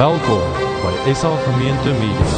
Welkom 0.00 0.40
by 0.80 1.12
SA 1.12 1.28
Gemeente 1.44 1.90
Media. 2.00 2.28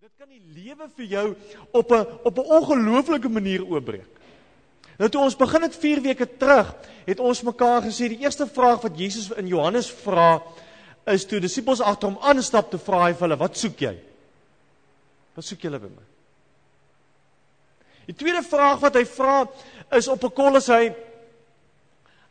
Dit 0.00 0.16
kan 0.16 0.32
die 0.32 0.40
lewe 0.40 0.88
vir 0.96 1.04
jou 1.04 1.36
op 1.76 1.92
'n 1.92 2.06
op 2.24 2.38
'n 2.38 2.48
ongelooflike 2.56 3.28
manier 3.28 3.68
oopbreek. 3.68 4.21
Nou 5.02 5.08
toe 5.10 5.24
ons 5.24 5.34
begin 5.34 5.64
het 5.66 5.74
4 5.74 6.00
weke 6.04 6.26
terug, 6.38 6.68
het 7.08 7.18
ons 7.18 7.40
mekaar 7.42 7.82
gesê 7.82 8.06
die 8.12 8.20
eerste 8.22 8.46
vraag 8.46 8.84
wat 8.84 8.98
Jesus 8.98 9.32
in 9.34 9.48
Johannes 9.50 9.88
vra 9.90 10.36
is 11.10 11.24
toe 11.26 11.40
disippels 11.42 11.82
agter 11.82 12.12
hom 12.12 12.20
aanstap 12.22 12.68
te 12.70 12.78
vra 12.78 13.08
hy 13.08 13.16
vir 13.16 13.26
hulle, 13.26 13.38
"Wat 13.40 13.58
soek 13.58 13.80
jy?" 13.82 13.96
Wat 15.34 15.44
soek 15.44 15.58
julle 15.64 15.80
by 15.80 15.88
my? 15.88 16.04
Die 18.06 18.14
tweede 18.14 18.42
vraag 18.42 18.78
wat 18.80 18.94
hy 18.94 19.04
vra 19.04 19.48
is 19.90 20.08
op 20.08 20.22
'n 20.22 20.30
kol 20.30 20.56
as 20.56 20.68
hy 20.68 20.94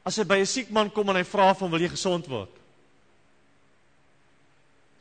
as 0.05 0.17
hy 0.17 0.23
by 0.23 0.37
'n 0.39 0.45
siek 0.45 0.71
man 0.71 0.89
kom 0.89 1.09
en 1.09 1.15
hy 1.15 1.23
vra 1.23 1.53
van, 1.53 1.71
"Wil 1.71 1.81
jy 1.81 1.89
gesond 1.89 2.27
word?" 2.27 2.55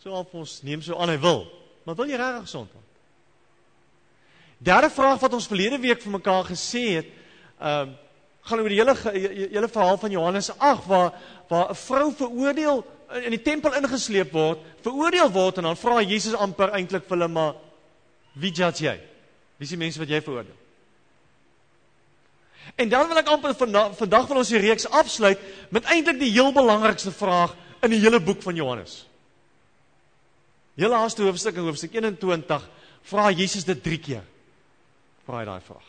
So 0.03 0.11
al 0.11 0.29
ons 0.33 0.63
neem 0.63 0.83
so 0.83 0.97
aan 0.97 1.09
hy 1.09 1.19
wil. 1.19 1.47
Maar 1.85 1.95
wil 1.95 2.07
jy 2.07 2.17
regtig 2.17 2.43
gesond 2.43 2.73
word? 2.73 2.85
Derde 4.59 4.91
vraag 4.91 5.21
wat 5.21 5.33
ons 5.33 5.47
verlede 5.47 5.79
week 5.79 6.03
vir 6.03 6.13
mekaar 6.13 6.45
gesê 6.45 6.97
het, 6.97 7.20
ehm 7.61 7.89
um, 7.89 7.99
gaan 8.41 8.61
oor 8.63 8.73
die 8.73 8.79
hele 8.81 8.95
hele 9.53 9.69
verhaal 9.69 9.99
van 10.01 10.11
Johannes 10.11 10.49
8 10.57 10.87
waar 10.89 11.13
waar 11.49 11.71
'n 11.71 11.75
vrou 11.77 12.13
veroordeel 12.17 12.85
in 13.25 13.35
die 13.35 13.43
tempel 13.43 13.75
ingesleep 13.75 14.33
word, 14.33 14.59
veroordeel 14.83 15.31
word 15.31 15.59
en 15.59 15.69
dan 15.69 15.77
vra 15.77 16.01
Jesus 16.03 16.35
amper 16.35 16.73
eintlik 16.73 17.05
vir 17.09 17.17
hulle 17.17 17.29
maar 17.29 17.55
wie 18.33 18.53
judge 18.53 18.85
jy? 18.85 18.97
Wie 19.59 19.67
is 19.67 19.75
die 19.75 19.79
mense 19.79 19.99
wat 19.99 20.09
jy 20.09 20.21
veroordeel? 20.23 20.57
En 22.77 22.89
dan 22.89 23.09
wil 23.09 23.19
ek 23.19 23.29
amper 23.29 23.55
vandag 23.55 23.97
vandag 23.99 24.29
wil 24.31 24.43
ons 24.43 24.49
die 24.49 24.63
reeks 24.63 24.89
afsluit 24.89 25.39
met 25.71 25.85
eintlik 25.85 26.21
die 26.21 26.31
heel 26.31 26.53
belangrikste 26.53 27.13
vraag 27.13 27.57
in 27.83 27.91
die 27.91 28.01
hele 28.01 28.21
boek 28.21 28.43
van 28.43 28.55
Johannes. 28.55 29.07
Heel 30.79 30.93
laaste 30.93 31.23
hoofstuk 31.23 31.57
in 31.57 31.67
hoofstuk 31.67 31.95
21 31.99 32.69
vra 33.11 33.31
Jesus 33.31 33.65
dit 33.65 33.83
3 33.83 33.99
keer. 33.99 34.23
Vra 35.27 35.43
hy 35.43 35.49
daai 35.49 35.61
vraag. 35.61 35.89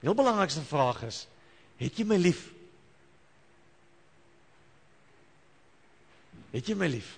Heel 0.00 0.14
belangrikste 0.14 0.62
vraag 0.64 1.02
is: 1.02 1.26
Het 1.76 1.96
jy 2.00 2.06
my 2.08 2.16
lief? 2.16 2.46
Het 6.50 6.70
jy 6.72 6.76
my 6.76 6.88
lief? 6.90 7.16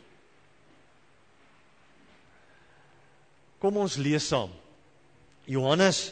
Kom 3.63 3.79
ons 3.79 3.97
lees 4.03 4.27
saam. 4.27 4.51
Johannes 5.47 6.09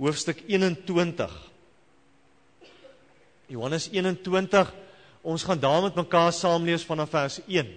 hoofstuk 0.00 0.42
21. 0.48 1.32
Johannes 3.50 3.88
21. 3.92 4.74
Ons 5.20 5.44
gaan 5.44 5.60
daar 5.60 5.82
met 5.82 5.96
mekaar 5.96 6.32
saam 6.32 6.64
lees 6.64 6.84
vanaf 6.84 7.10
vers 7.12 7.40
1. 7.46 7.72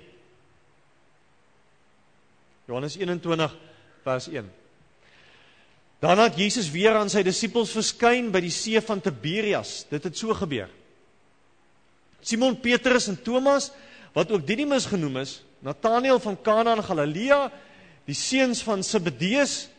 Johannes 2.67 2.95
21 2.99 3.55
vers 4.03 4.27
1. 4.27 4.51
Dan 6.03 6.19
het 6.19 6.35
Jesus 6.35 6.67
weer 6.67 6.97
aan 6.99 7.07
sy 7.07 7.21
disippels 7.23 7.71
verskyn 7.71 8.25
by 8.33 8.41
die 8.43 8.51
see 8.51 8.79
van 8.83 8.99
Tiberias. 8.99 9.85
Dit 9.87 10.03
het 10.03 10.17
so 10.19 10.35
gebeur. 10.35 10.67
Simon 12.19 12.57
Petrus 12.59 13.07
en 13.07 13.15
Thomas, 13.23 13.69
wat 14.11 14.31
ook 14.31 14.43
Didimus 14.47 14.89
genoem 14.91 15.21
is, 15.21 15.37
Nataneel 15.63 16.19
van 16.19 16.35
Kana 16.43 16.73
in 16.75 16.83
Galilea, 16.83 17.39
die 18.03 18.17
seuns 18.19 18.65
van 18.67 18.83
Zebedeus 18.83 19.69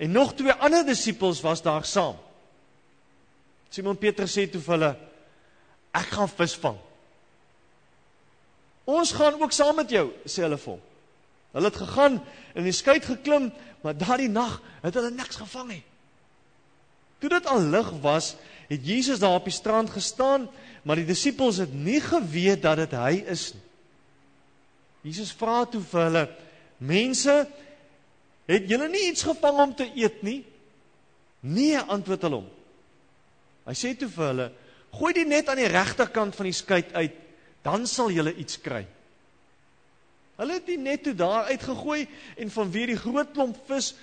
en 0.00 0.16
nog 0.16 0.32
twee 0.36 0.52
ander 0.64 0.84
disippels 0.86 1.42
was 1.44 1.60
daar 1.64 1.84
saam. 1.84 2.16
Simon 3.68 4.00
Petrus 4.00 4.32
sê 4.32 4.46
toe 4.48 4.62
vir 4.64 4.78
hulle: 4.78 4.92
"Ek 5.92 6.08
gaan 6.16 6.28
visvang." 6.28 6.78
"Ons 8.84 9.12
gaan 9.12 9.36
ook 9.42 9.52
saam 9.52 9.76
met 9.76 9.90
jou," 9.90 10.08
sê 10.24 10.48
hulle 10.48 10.56
vir 10.56 10.72
hom. 10.72 10.80
Hulle 11.52 11.68
het 11.68 11.76
gegaan 11.76 12.20
en 12.54 12.64
in 12.64 12.64
die 12.64 12.72
skei 12.72 13.00
geklim, 13.00 13.52
maar 13.86 13.94
daardie 13.94 14.30
nag 14.32 14.58
het 14.82 14.96
hulle 14.98 15.12
niks 15.14 15.38
gevang 15.38 15.68
nie. 15.76 15.84
Toe 17.22 17.30
dit 17.30 17.46
al 17.46 17.68
lig 17.70 17.90
was, 18.02 18.34
het 18.66 18.82
Jesus 18.82 19.22
daar 19.22 19.38
op 19.38 19.46
die 19.46 19.54
strand 19.54 19.92
gestaan, 19.94 20.48
maar 20.82 20.98
die 20.98 21.06
disippels 21.06 21.60
het 21.62 21.70
nie 21.74 22.00
geweet 22.02 22.64
dat 22.64 22.82
dit 22.82 22.96
hy 22.98 23.22
is 23.30 23.52
nie. 23.54 23.62
Jesus 25.06 25.30
vra 25.38 25.60
toe 25.70 25.80
vir 25.86 26.02
hulle: 26.08 26.24
"Mense, 26.82 27.34
het 28.50 28.66
julle 28.66 28.88
nie 28.90 29.04
iets 29.12 29.22
gevang 29.22 29.60
om 29.62 29.74
te 29.74 29.86
eet 29.94 30.22
nie?" 30.26 30.40
"Nee," 31.46 31.78
antwoord 31.78 32.26
hulle 32.26 32.40
hom. 32.42 32.50
Hy 33.70 33.74
sê 33.74 33.94
toe 33.94 34.10
vir 34.10 34.26
hulle: 34.26 34.48
"Gooi 34.98 35.12
die 35.14 35.26
net 35.26 35.48
aan 35.48 35.62
die 35.62 35.70
regterkant 35.70 36.34
van 36.34 36.50
die 36.50 36.58
skei 36.58 36.82
uit, 36.92 37.14
dan 37.62 37.86
sal 37.86 38.10
julle 38.10 38.34
iets 38.34 38.58
kry." 38.58 38.82
Hulle 40.36 40.58
het 40.58 40.66
die 40.68 40.78
net 40.80 41.04
toe 41.06 41.14
daar 41.16 41.48
uitgegooi 41.52 42.04
en 42.36 42.52
vanweer 42.52 42.92
die 42.92 43.00
groot 43.00 43.32
klomp 43.32 43.56
vis 43.68 43.94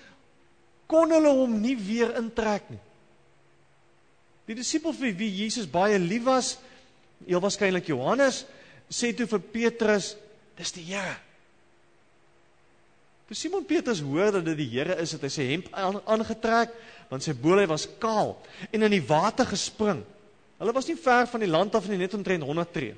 kon 0.89 1.13
hulle 1.13 1.31
hom 1.33 1.59
nie 1.61 1.75
weer 1.77 2.15
intrek 2.19 2.69
nie. 2.73 2.81
Die 4.49 4.57
disipel 4.57 4.95
vir 4.97 5.13
wie 5.17 5.29
Jesus 5.31 5.69
baie 5.71 5.99
lief 6.01 6.25
was, 6.27 6.55
heel 7.23 7.41
waarskynlik 7.43 7.87
Johannes, 7.87 8.43
sê 8.91 9.13
toe 9.15 9.27
vir 9.29 9.43
Petrus, 9.53 10.13
dis 10.57 10.73
die 10.75 10.83
Here. 10.89 11.15
Toe 13.29 13.37
Simon 13.39 13.63
Petrus 13.65 14.01
hoor 14.03 14.33
dat 14.35 14.49
dit 14.49 14.59
die 14.59 14.67
Here 14.73 14.97
is, 14.99 15.15
het 15.15 15.23
hy 15.23 15.31
sy 15.31 15.47
hemp 15.53 15.69
aan, 15.71 16.01
aangetrek, 16.03 16.75
want 17.09 17.23
sy 17.23 17.35
boelhy 17.37 17.69
was 17.71 17.87
kaal 18.01 18.35
en 18.69 18.83
in 18.83 18.97
die 18.97 19.05
water 19.07 19.47
gespring. 19.47 20.03
Hulle 20.59 20.75
was 20.75 20.89
nie 20.89 20.99
ver 20.99 21.29
van 21.31 21.43
die 21.43 21.51
land 21.51 21.75
af 21.77 21.87
nie, 21.87 22.01
net 22.01 22.13
omtrent 22.17 22.43
100 22.43 22.75
tree. 22.75 22.97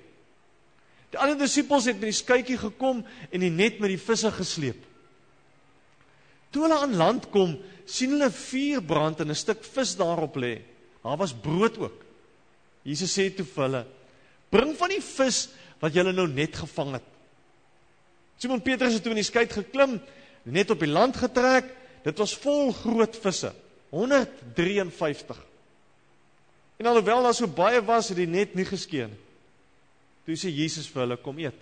Die 1.16 1.22
ander 1.24 1.38
disippels 1.40 1.86
het 1.88 1.96
met 1.96 2.10
die 2.10 2.18
skuitjie 2.18 2.58
gekom 2.60 2.98
en 3.32 3.40
die 3.40 3.54
net 3.54 3.78
met 3.80 3.94
die 3.94 4.02
visse 4.02 4.28
gesleep. 4.36 4.82
Toe 6.52 6.66
hulle 6.66 6.80
aan 6.84 6.98
land 7.00 7.30
kom, 7.32 7.54
sien 7.88 8.18
hulle 8.18 8.28
vuur 8.36 8.84
brand 8.84 9.22
en 9.24 9.32
'n 9.32 9.36
stuk 9.36 9.64
vis 9.64 9.96
daarop 9.96 10.36
lê. 10.36 10.60
Daar 11.04 11.18
was 11.18 11.32
brood 11.32 11.78
ook. 11.78 12.04
Jesus 12.84 13.16
sê 13.16 13.32
toe 13.32 13.46
vir 13.46 13.64
hulle: 13.64 13.86
"Bring 14.50 14.76
van 14.76 14.90
die 14.90 15.02
vis 15.02 15.50
wat 15.80 15.94
julle 15.94 16.12
nou 16.12 16.28
net 16.28 16.56
gevang 16.56 16.94
het." 16.94 17.08
Simon 18.38 18.62
Petrus 18.62 18.94
het 18.94 19.04
toe 19.04 19.12
in 19.12 19.24
die 19.24 19.24
skei 19.24 19.48
geklim, 19.48 20.02
net 20.44 20.70
op 20.70 20.80
die 20.80 20.92
land 20.92 21.16
getrek. 21.16 21.66
Dit 22.04 22.18
was 22.18 22.36
vol 22.36 22.74
groot 22.74 23.16
visse, 23.16 23.54
153. 23.90 25.46
En 26.78 26.86
alhoewel 26.86 27.24
daar 27.24 27.34
so 27.34 27.48
baie 27.48 27.82
was, 27.82 28.10
het 28.10 28.18
die 28.18 28.28
net 28.28 28.54
nie 28.56 28.66
geskeen 28.66 29.10
nie. 29.10 29.25
Toe 30.26 30.38
sê 30.38 30.50
Jesus 30.50 30.90
vir 30.90 31.06
hulle: 31.06 31.18
"Kom 31.22 31.38
eet." 31.40 31.58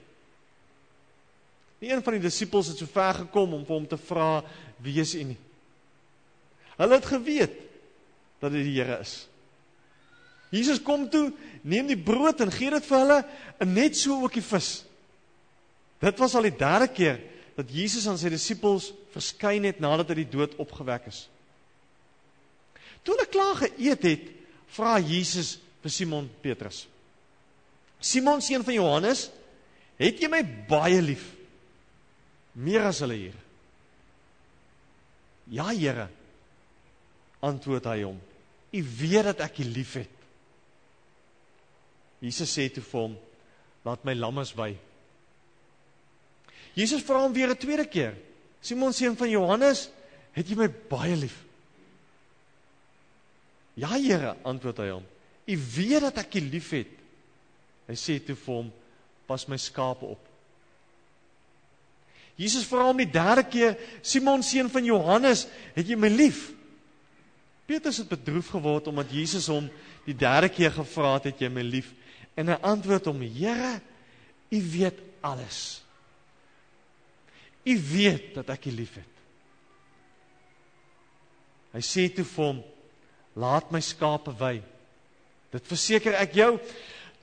Nie 1.82 1.92
een 1.92 2.04
van 2.04 2.16
die 2.16 2.24
disippels 2.24 2.72
het 2.72 2.80
so 2.80 2.88
ver 2.88 3.26
gekom 3.26 3.54
om 3.58 3.66
vir 3.66 3.76
hom 3.76 3.88
te 3.88 3.98
vra: 3.98 4.44
"Wie 4.80 5.02
is 5.02 5.16
u 5.16 5.24
nie?" 5.24 5.40
Hulle 6.78 6.96
het 6.96 7.06
geweet 7.06 7.60
dat 8.40 8.52
dit 8.52 8.64
die 8.64 8.80
Here 8.80 9.00
is. 9.00 9.28
Jesus 10.54 10.82
kom 10.82 11.10
toe, 11.10 11.32
neem 11.62 11.88
die 11.90 11.98
brood 11.98 12.42
en 12.42 12.52
gee 12.54 12.70
dit 12.70 12.86
vir 12.86 13.00
hulle 13.00 13.20
en 13.60 13.74
net 13.74 13.98
so 13.98 14.22
ook 14.22 14.34
die 14.38 14.46
vis. 14.46 14.84
Dit 16.04 16.20
was 16.20 16.36
al 16.36 16.46
die 16.46 16.58
derde 16.58 16.88
keer 16.94 17.20
dat 17.58 17.70
Jesus 17.70 18.08
aan 18.08 18.20
sy 18.22 18.30
disippels 18.34 18.92
verskyn 19.14 19.66
het 19.70 19.82
nadat 19.82 20.12
hy 20.12 20.22
die 20.22 20.32
dood 20.36 20.56
opgewek 20.62 21.08
is. 21.10 21.28
Toe 23.04 23.16
hulle 23.16 23.30
klaar 23.30 23.60
geëet 23.64 24.08
het, 24.08 24.28
vra 24.74 24.98
Jesus 25.02 25.58
vir 25.84 25.94
Simon 25.94 26.30
Petrus: 26.42 26.86
Simon 28.04 28.42
seun 28.44 28.66
van 28.68 28.76
Johannes, 28.76 29.30
het 30.00 30.20
jy 30.20 30.28
my 30.32 30.42
baie 30.68 31.00
lief? 31.02 31.24
Meer 32.60 32.90
as 32.90 33.00
hulle 33.02 33.16
hier. 33.16 33.38
Ja, 35.54 35.70
Here, 35.72 36.10
antwoord 37.44 37.88
hy 37.92 38.02
hom. 38.04 38.20
U 38.74 38.82
weet 39.00 39.30
dat 39.32 39.44
ek 39.46 39.62
u 39.64 39.68
liefhet. 39.70 40.12
Jesus 42.24 42.52
sê 42.56 42.70
toe 42.72 42.84
vir 42.84 43.00
hom: 43.00 43.16
Laat 43.84 44.06
my 44.08 44.16
lammes 44.16 44.54
wy. 44.56 44.72
Jesus 46.74 47.04
vra 47.06 47.22
hom 47.22 47.34
weer 47.36 47.52
'n 47.52 47.60
tweede 47.60 47.86
keer: 47.86 48.16
Simon 48.62 48.94
seun 48.94 49.16
van 49.16 49.30
Johannes, 49.30 49.90
het 50.32 50.48
jy 50.48 50.56
my 50.56 50.68
baie 50.90 51.16
lief? 51.16 51.44
Ja, 53.76 53.90
Here, 53.98 54.36
antwoord 54.44 54.78
hy 54.78 54.90
hom. 54.90 55.06
U 55.46 55.56
weet 55.76 56.02
dat 56.02 56.18
ek 56.18 56.36
u 56.36 56.42
liefhet. 56.50 57.03
Hy 57.88 57.96
sê 58.00 58.20
toe 58.24 58.36
vir 58.36 58.56
hom: 58.56 58.70
Pas 59.28 59.48
my 59.48 59.58
skape 59.60 60.08
op. 60.08 60.30
Jesus 62.40 62.66
vra 62.66 62.88
hom 62.88 63.02
die 63.02 63.10
derde 63.10 63.44
keer: 63.46 63.78
Simon 64.02 64.44
seun 64.46 64.72
van 64.74 64.86
Johannes, 64.88 65.46
het 65.76 65.90
jy 65.90 65.98
my 66.00 66.10
lief? 66.12 66.52
Petrus 67.70 68.02
het 68.02 68.10
bedroef 68.12 68.50
geword 68.52 68.90
omdat 68.92 69.14
Jesus 69.14 69.48
hom 69.52 69.70
die 70.08 70.16
derde 70.18 70.50
keer 70.52 70.74
gevra 70.74 71.14
het, 71.16 71.32
"Het 71.32 71.46
jy 71.46 71.50
my 71.50 71.62
lief?" 71.62 71.94
En 72.36 72.48
hy 72.48 72.58
antwoord 72.62 73.06
hom, 73.06 73.22
"Here, 73.22 73.82
U 74.52 74.62
weet 74.72 75.00
alles. 75.22 75.82
U 77.66 77.80
weet 77.80 78.36
dat 78.36 78.50
ek 78.50 78.66
U 78.66 78.72
liefhet." 78.72 79.14
Hy 81.74 81.80
sê 81.80 82.14
toe 82.14 82.26
vir 82.26 82.46
hom, 82.46 82.64
"Laat 83.36 83.72
my 83.72 83.80
skape 83.80 84.32
wy." 84.40 84.62
Dit 85.52 85.68
verseker 85.68 86.14
ek 86.14 86.34
jou, 86.34 86.60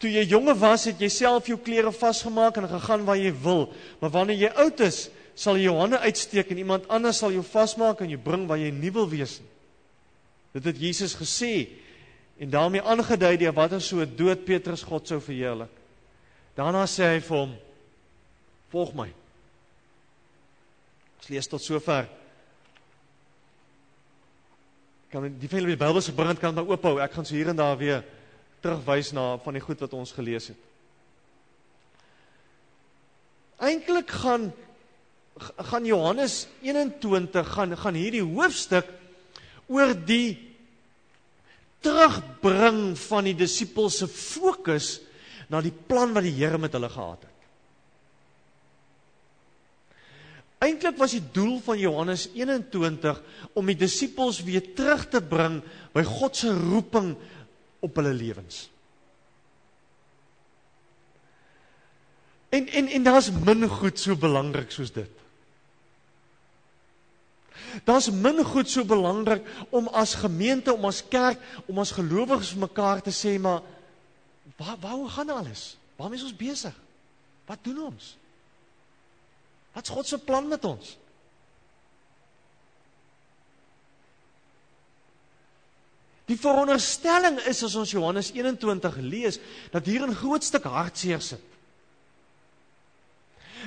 toe 0.00 0.10
jy 0.10 0.24
jonge 0.32 0.54
was, 0.56 0.86
het 0.88 1.00
jy 1.00 1.10
self 1.12 1.48
jou 1.50 1.58
klere 1.60 1.92
vasgemaak 1.92 2.56
en 2.56 2.68
gegaan 2.70 3.04
waar 3.04 3.20
jy 3.20 3.32
wil, 3.44 3.66
maar 4.00 4.12
wanneer 4.14 4.46
jy 4.46 4.52
oud 4.64 4.80
is, 4.86 5.08
sal 5.36 5.58
jy 5.58 5.68
jou 5.68 5.76
hande 5.78 6.00
uitsteek 6.00 6.50
en 6.52 6.60
iemand 6.62 6.88
anders 6.92 7.20
sal 7.20 7.32
jou 7.32 7.44
vasmaak 7.46 8.00
en 8.00 8.12
jou 8.12 8.20
bring 8.20 8.46
waar 8.48 8.60
jy 8.60 8.70
nie 8.74 8.92
wil 8.92 9.08
wees 9.08 9.38
nie. 9.40 9.48
Dit 10.56 10.66
het 10.66 10.80
Jesus 10.82 11.14
gesê 11.14 11.68
en 12.40 12.50
daarmee 12.50 12.82
aangedui 12.82 13.36
deur 13.38 13.54
watter 13.54 13.82
so 13.84 14.04
dood 14.04 14.44
Petrus 14.48 14.82
God 14.82 15.06
sou 15.08 15.20
verheerlik. 15.22 15.72
Daarna 16.56 16.86
sê 16.90 17.06
hy 17.14 17.20
vir 17.20 17.36
hom: 17.36 17.52
"Volg 18.72 18.94
my." 18.94 19.08
Ons 21.20 21.28
lees 21.28 21.46
tot 21.46 21.62
sover. 21.62 22.08
Kan 25.10 25.28
die 25.38 25.48
van 25.48 25.58
julle 25.58 25.76
die 25.76 25.84
Bybel 25.84 26.00
se 26.02 26.12
brand 26.12 26.38
kan 26.38 26.54
maar 26.54 26.66
oophou. 26.66 26.98
Ek 27.00 27.12
gaan 27.12 27.24
so 27.24 27.34
hier 27.34 27.48
en 27.48 27.56
daar 27.56 27.76
weer 27.78 28.04
terugwys 28.60 29.12
na 29.16 29.34
van 29.42 29.56
die 29.56 29.64
goed 29.64 29.80
wat 29.80 29.94
ons 29.96 30.12
gelees 30.16 30.50
het. 30.52 30.66
Eintlik 33.60 34.10
gaan 34.22 34.50
gaan 35.40 35.86
Johannes 35.88 36.46
21 36.60 37.52
gaan 37.54 37.76
gaan 37.78 37.96
hierdie 37.96 38.24
hoofstuk 38.24 38.88
oor 39.72 39.94
die 39.94 40.36
terugbring 41.80 42.92
van 43.08 43.28
die 43.30 43.36
disippels 43.38 44.02
se 44.02 44.08
fokus 44.10 44.98
na 45.48 45.62
die 45.64 45.72
plan 45.72 46.12
wat 46.14 46.26
die 46.26 46.36
Here 46.36 46.58
met 46.60 46.74
hulle 46.76 46.90
gehad 46.92 47.24
het. 47.24 47.36
Eintlik 50.60 50.98
was 51.00 51.14
die 51.16 51.24
doel 51.32 51.56
van 51.64 51.78
Johannes 51.80 52.26
21 52.36 53.22
om 53.56 53.70
die 53.70 53.78
disippels 53.80 54.42
weer 54.44 54.66
terug 54.76 55.06
te 55.08 55.22
bring 55.24 55.62
by 55.94 56.04
God 56.04 56.36
se 56.36 56.52
roeping 56.52 57.14
op 57.80 57.96
hulle 57.96 58.12
lewens. 58.14 58.68
En 62.50 62.68
en 62.68 62.88
en 62.88 63.02
daar's 63.02 63.30
min 63.30 63.68
goed 63.68 63.98
so 63.98 64.16
belangrik 64.16 64.70
soos 64.70 64.92
dit. 64.92 65.10
Daar's 67.84 68.10
min 68.10 68.44
goed 68.44 68.70
so 68.70 68.84
belangrik 68.84 69.46
om 69.70 69.88
as 69.88 70.14
gemeente, 70.14 70.74
om 70.74 70.84
as 70.84 71.02
kerk, 71.08 71.38
om 71.66 71.78
as 71.78 71.94
gelowiges 71.94 72.54
vir 72.54 72.64
mekaar 72.66 73.02
te 73.02 73.14
sê 73.14 73.36
maar 73.38 73.62
waar 74.58 74.78
waar 74.80 75.08
gaan 75.08 75.30
alles? 75.30 75.76
Waarmee 75.96 76.18
is 76.18 76.24
ons 76.24 76.36
besig? 76.36 76.74
Wat 77.46 77.58
doen 77.62 77.78
ons? 77.86 78.16
Wat's 79.72 79.90
God 79.90 80.06
se 80.06 80.18
plan 80.18 80.48
met 80.48 80.64
ons? 80.64 80.96
Die 86.30 86.38
veronderstelling 86.38 87.40
is 87.50 87.62
as 87.66 87.74
ons 87.78 87.90
Johannes 87.90 88.30
21 88.36 89.00
lees 89.02 89.40
dat 89.72 89.86
hier 89.86 90.06
'n 90.06 90.14
groot 90.14 90.44
stuk 90.44 90.64
hartseer 90.64 91.20
sit. 91.20 91.42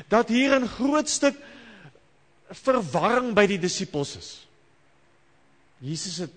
Dat 0.08 0.30
hier 0.30 0.56
'n 0.56 0.68
groot 0.68 1.10
stuk 1.10 1.36
verwarring 2.50 3.34
by 3.36 3.46
die 3.48 3.60
disippels 3.60 4.16
is. 4.16 4.48
Jesus 5.80 6.18
het 6.18 6.32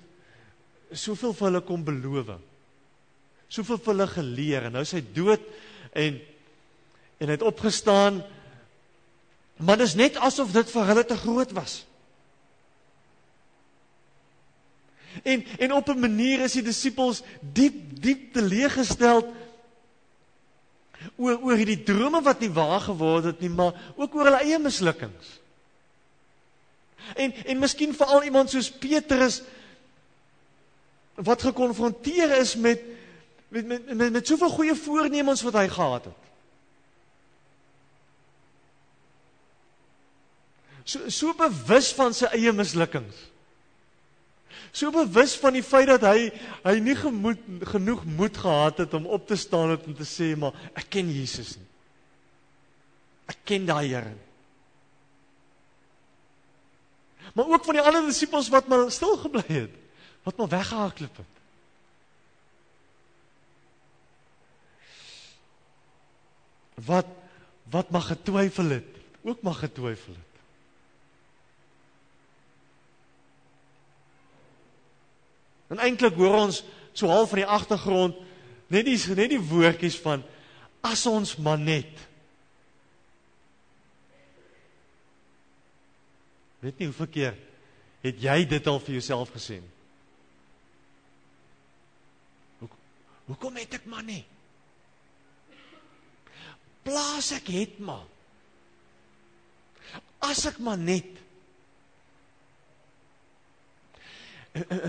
soveel 0.92 1.34
vir 1.34 1.46
hulle 1.46 1.60
kom 1.60 1.84
beloof. 1.84 2.38
Soveel 3.48 3.78
vir 3.78 3.92
hulle 3.94 4.06
geleer 4.06 4.66
en 4.66 4.72
nou 4.72 4.82
is 4.82 4.92
hy 4.92 5.04
dood 5.14 5.42
en 5.92 6.20
en 7.18 7.30
hy 7.30 7.32
het 7.32 7.42
opgestaan. 7.42 8.22
Maar 9.56 9.76
dit 9.76 9.86
is 9.86 9.94
net 9.94 10.16
asof 10.16 10.52
dit 10.52 10.70
vir 10.70 10.84
hulle 10.84 11.04
te 11.04 11.16
groot 11.16 11.52
was. 11.56 11.86
En 15.22 15.44
en 15.58 15.72
op 15.72 15.88
'n 15.88 16.00
manier 16.00 16.40
is 16.40 16.52
die 16.52 16.62
disippels 16.62 17.22
diep 17.40 17.74
diep 18.00 18.32
teleeggestel 18.32 19.34
oor 21.16 21.38
oor 21.42 21.56
hierdie 21.56 21.82
drome 21.82 22.22
wat 22.22 22.40
nie 22.40 22.50
waar 22.50 22.80
geword 22.80 23.24
het 23.24 23.40
nie, 23.40 23.50
maar 23.50 23.72
ook 23.96 24.14
oor 24.14 24.24
hulle 24.30 24.42
eie 24.44 24.58
mislukkings. 24.58 25.40
En 27.14 27.34
en 27.44 27.58
miskien 27.58 27.94
veral 27.94 28.24
iemand 28.26 28.50
soos 28.50 28.70
Petrus 28.70 29.42
wat 31.14 31.42
gekonfronteer 31.42 32.38
is 32.38 32.56
met 32.56 32.82
met 33.48 33.66
met 33.66 33.94
met, 33.94 34.12
met 34.12 34.26
soveel 34.26 34.50
goeie 34.50 34.74
voornemens 34.74 35.42
wat 35.42 35.54
hy 35.54 35.68
gehad 35.68 36.04
het. 36.04 36.22
So 40.84 41.08
so 41.10 41.34
bewus 41.34 41.92
van 41.94 42.14
sy 42.14 42.28
eie 42.36 42.52
mislukkings. 42.52 43.16
So 44.76 44.92
bewus 44.92 45.38
van 45.40 45.56
die 45.56 45.64
feit 45.64 45.88
dat 45.88 46.04
hy 46.04 46.28
hy 46.66 46.76
nie 46.84 46.96
gemoed 47.00 47.40
genoeg 47.72 48.04
moed 48.04 48.36
gehad 48.36 48.84
het 48.84 48.94
om 48.98 49.06
op 49.08 49.24
te 49.28 49.38
staan 49.40 49.72
en 49.72 49.96
te 49.96 50.04
sê 50.04 50.34
maar 50.36 50.52
ek 50.76 50.90
ken 50.98 51.08
Jesus 51.08 51.54
nie. 51.56 51.68
Ek 53.32 53.40
ken 53.48 53.64
daai 53.66 53.88
Here. 53.88 54.14
maar 57.36 57.48
ook 57.52 57.64
van 57.64 57.76
die 57.76 57.82
ander 57.84 58.06
disippels 58.06 58.48
wat 58.48 58.68
maar 58.68 58.90
stil 58.90 59.16
gebly 59.20 59.44
het, 59.46 59.72
wat 60.24 60.36
maar 60.36 60.48
weggehardloop 60.48 61.16
het. 61.16 61.34
Wat 66.86 67.12
wat 67.74 67.90
mag 67.90 68.06
getwyfel 68.06 68.68
het, 68.78 68.92
ook 69.26 69.42
mag 69.42 69.58
getwyfel 69.58 70.14
het. 70.14 70.25
En 75.72 75.82
eintlik 75.82 76.14
hoor 76.18 76.36
ons 76.46 76.62
so 76.96 77.10
half 77.10 77.32
van 77.32 77.42
die 77.42 77.52
agtergrond 77.58 78.18
net 78.72 78.86
die 78.86 78.98
net 79.14 79.30
die 79.34 79.42
woordjies 79.42 79.98
van 80.02 80.24
as 80.86 81.06
ons 81.10 81.36
maar 81.42 81.58
net 81.58 82.06
Weet 86.66 86.78
nie 86.80 86.88
hoeveel 86.88 87.10
keer 87.14 87.36
het 88.02 88.22
jy 88.22 88.40
dit 88.48 88.68
al 88.70 88.80
vir 88.82 88.96
jouself 88.96 89.30
gesê 89.34 89.60
nie? 89.60 89.72
Hoe 92.58 92.70
hoekom 93.28 93.58
het 93.60 93.76
ek 93.78 93.84
maar 93.90 94.02
nie? 94.06 94.22
Plaas 96.86 97.32
ek 97.34 97.50
het 97.54 97.78
maar. 97.82 98.04
As 100.22 100.44
ek 100.46 100.58
maar 100.62 100.78
net. 100.78 101.08
En, 104.45 104.45
en, 104.45 104.45
en 104.45 104.45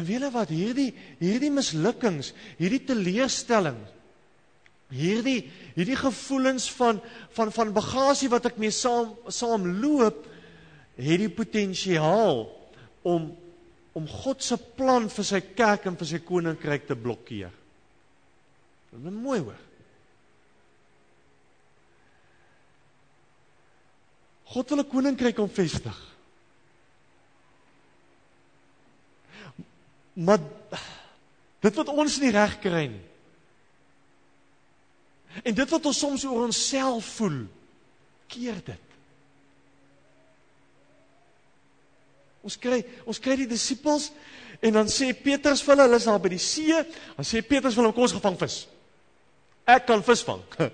weet 0.08 0.22
jy 0.22 0.32
wat 0.32 0.50
hierdie 0.54 0.92
hierdie 1.20 1.52
mislukkings, 1.52 2.34
hierdie 2.60 2.84
teleurstellings 2.88 3.94
hierdie 4.94 5.42
hierdie 5.76 5.98
gevoelens 6.00 6.70
van 6.78 7.02
van 7.36 7.52
van 7.52 7.74
bagasie 7.76 8.30
wat 8.32 8.48
ek 8.48 8.60
mee 8.62 8.72
saam 8.72 9.12
saam 9.28 9.66
loop 9.82 10.24
het 10.96 11.20
die 11.22 11.32
potensiaal 11.34 12.46
om 13.04 13.30
om 13.98 14.08
God 14.08 14.44
se 14.46 14.56
plan 14.78 15.08
vir 15.10 15.26
sy 15.26 15.42
kerk 15.58 15.88
en 15.90 15.96
vir 15.98 16.06
sy 16.06 16.20
koninkryk 16.22 16.84
te 16.86 16.94
blokkeer. 16.94 17.50
Dit 18.92 19.08
is 19.10 19.16
mooi 19.16 19.40
hoor. 19.42 19.64
God 24.54 24.70
wil 24.70 24.80
'n 24.80 24.90
koninkryk 24.92 25.40
omvestig. 25.40 25.98
Maar 30.18 30.42
dit 31.62 31.78
wat 31.78 31.92
ons 31.94 32.18
nie 32.24 32.32
reg 32.34 32.58
kry 32.64 32.88
nie. 32.90 33.04
En 35.46 35.54
dit 35.54 35.70
wat 35.70 35.86
ons 35.86 36.00
soms 36.00 36.26
oor 36.26 36.48
onsself 36.48 37.06
voel, 37.20 37.44
keer 38.32 38.58
dit. 38.66 38.96
Ons 42.48 42.58
kry 42.62 42.80
ons 43.06 43.20
kry 43.22 43.36
die 43.42 43.50
disippels 43.50 44.10
en 44.64 44.74
dan 44.80 44.90
sê 44.90 45.12
Petrus 45.14 45.62
vir 45.62 45.76
hulle, 45.76 45.86
hulle 45.86 46.00
is 46.00 46.08
daar 46.08 46.22
by 46.24 46.32
die 46.34 46.42
see, 46.42 46.82
dan 47.18 47.28
sê 47.28 47.44
Petrus 47.46 47.76
vir 47.76 47.84
hulle 47.84 47.94
kom 47.94 48.08
ons 48.08 48.16
gevang 48.18 48.38
vis. 48.40 48.62
Ek 49.68 49.86
kan 49.90 50.02
vis 50.06 50.24
vang. 50.26 50.44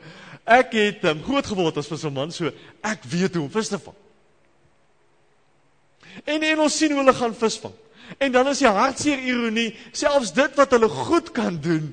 Ek 0.59 0.75
het 0.75 1.05
um, 1.07 1.21
groot 1.23 1.47
geword 1.47 1.77
as 1.79 1.87
visserman, 1.87 2.31
so 2.35 2.49
ek 2.83 3.05
weet 3.07 3.37
hoe 3.37 3.45
om 3.45 3.51
vis 3.51 3.69
te 3.71 3.77
vang. 3.79 3.95
En 6.27 6.43
en 6.43 6.63
ons 6.65 6.75
sien 6.75 6.91
hoe 6.91 6.99
hulle 6.99 7.13
gaan 7.15 7.35
vis 7.39 7.55
vang. 7.63 7.77
En 8.17 8.31
dan 8.31 8.47
is 8.51 8.61
die 8.63 8.67
hartseer 8.67 9.19
ironie, 9.23 9.71
selfs 9.91 10.33
dit 10.35 10.55
wat 10.59 10.75
hulle 10.75 10.89
goed 10.89 11.31
kan 11.35 11.57
doen, 11.61 11.87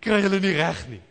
kry 0.00 0.20
hulle 0.24 0.40
nie 0.40 0.56
reg 0.56 0.80
nie. 0.88 1.02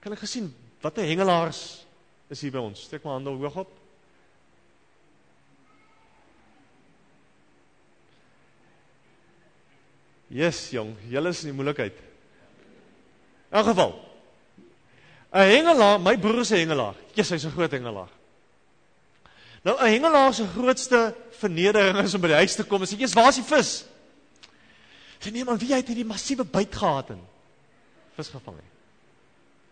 Kan 0.00 0.14
ek 0.16 0.22
gesien 0.24 0.48
watter 0.80 1.04
hengelaars 1.04 1.84
is 2.32 2.40
hier 2.40 2.54
by 2.54 2.62
ons? 2.62 2.86
Steek 2.86 3.04
my 3.04 3.18
hande 3.18 3.34
hoog 3.34 3.58
op. 3.64 3.74
Yes, 10.30 10.68
jong, 10.70 10.94
julle 11.10 11.34
is 11.34 11.42
in 11.42 11.50
die 11.50 11.56
moeilikheid. 11.58 11.96
In 13.50 13.66
geval. 13.66 13.96
'n 15.34 15.46
Hengelaar, 15.46 15.98
my 16.00 16.16
broer 16.18 16.44
se 16.44 16.56
hengelaar. 16.56 16.94
Jesus, 17.14 17.30
hy's 17.30 17.44
'n 17.46 17.54
groot 17.54 17.70
hengelaar. 17.70 18.19
Nou 19.62 19.76
'n 19.76 19.92
hengelaar 19.92 20.34
se 20.34 20.46
grootste 20.46 21.14
vernedering 21.30 21.98
is 21.98 22.14
om 22.14 22.20
by 22.20 22.28
die 22.32 22.36
huis 22.36 22.54
te 22.54 22.64
kom 22.64 22.80
en 22.80 22.88
sê, 22.88 22.96
"Jesus, 22.96 23.14
waar 23.14 23.28
is 23.28 23.34
die 23.34 23.44
vis?" 23.44 23.84
Sy 25.20 25.30
nee 25.30 25.44
man, 25.44 25.58
wie 25.58 25.74
het 25.74 25.86
hierdie 25.86 26.04
massiewe 26.04 26.44
byt 26.44 26.74
gehad 26.74 27.10
en 27.10 27.20
vis 28.16 28.28
gevang 28.28 28.56
het? 28.56 28.64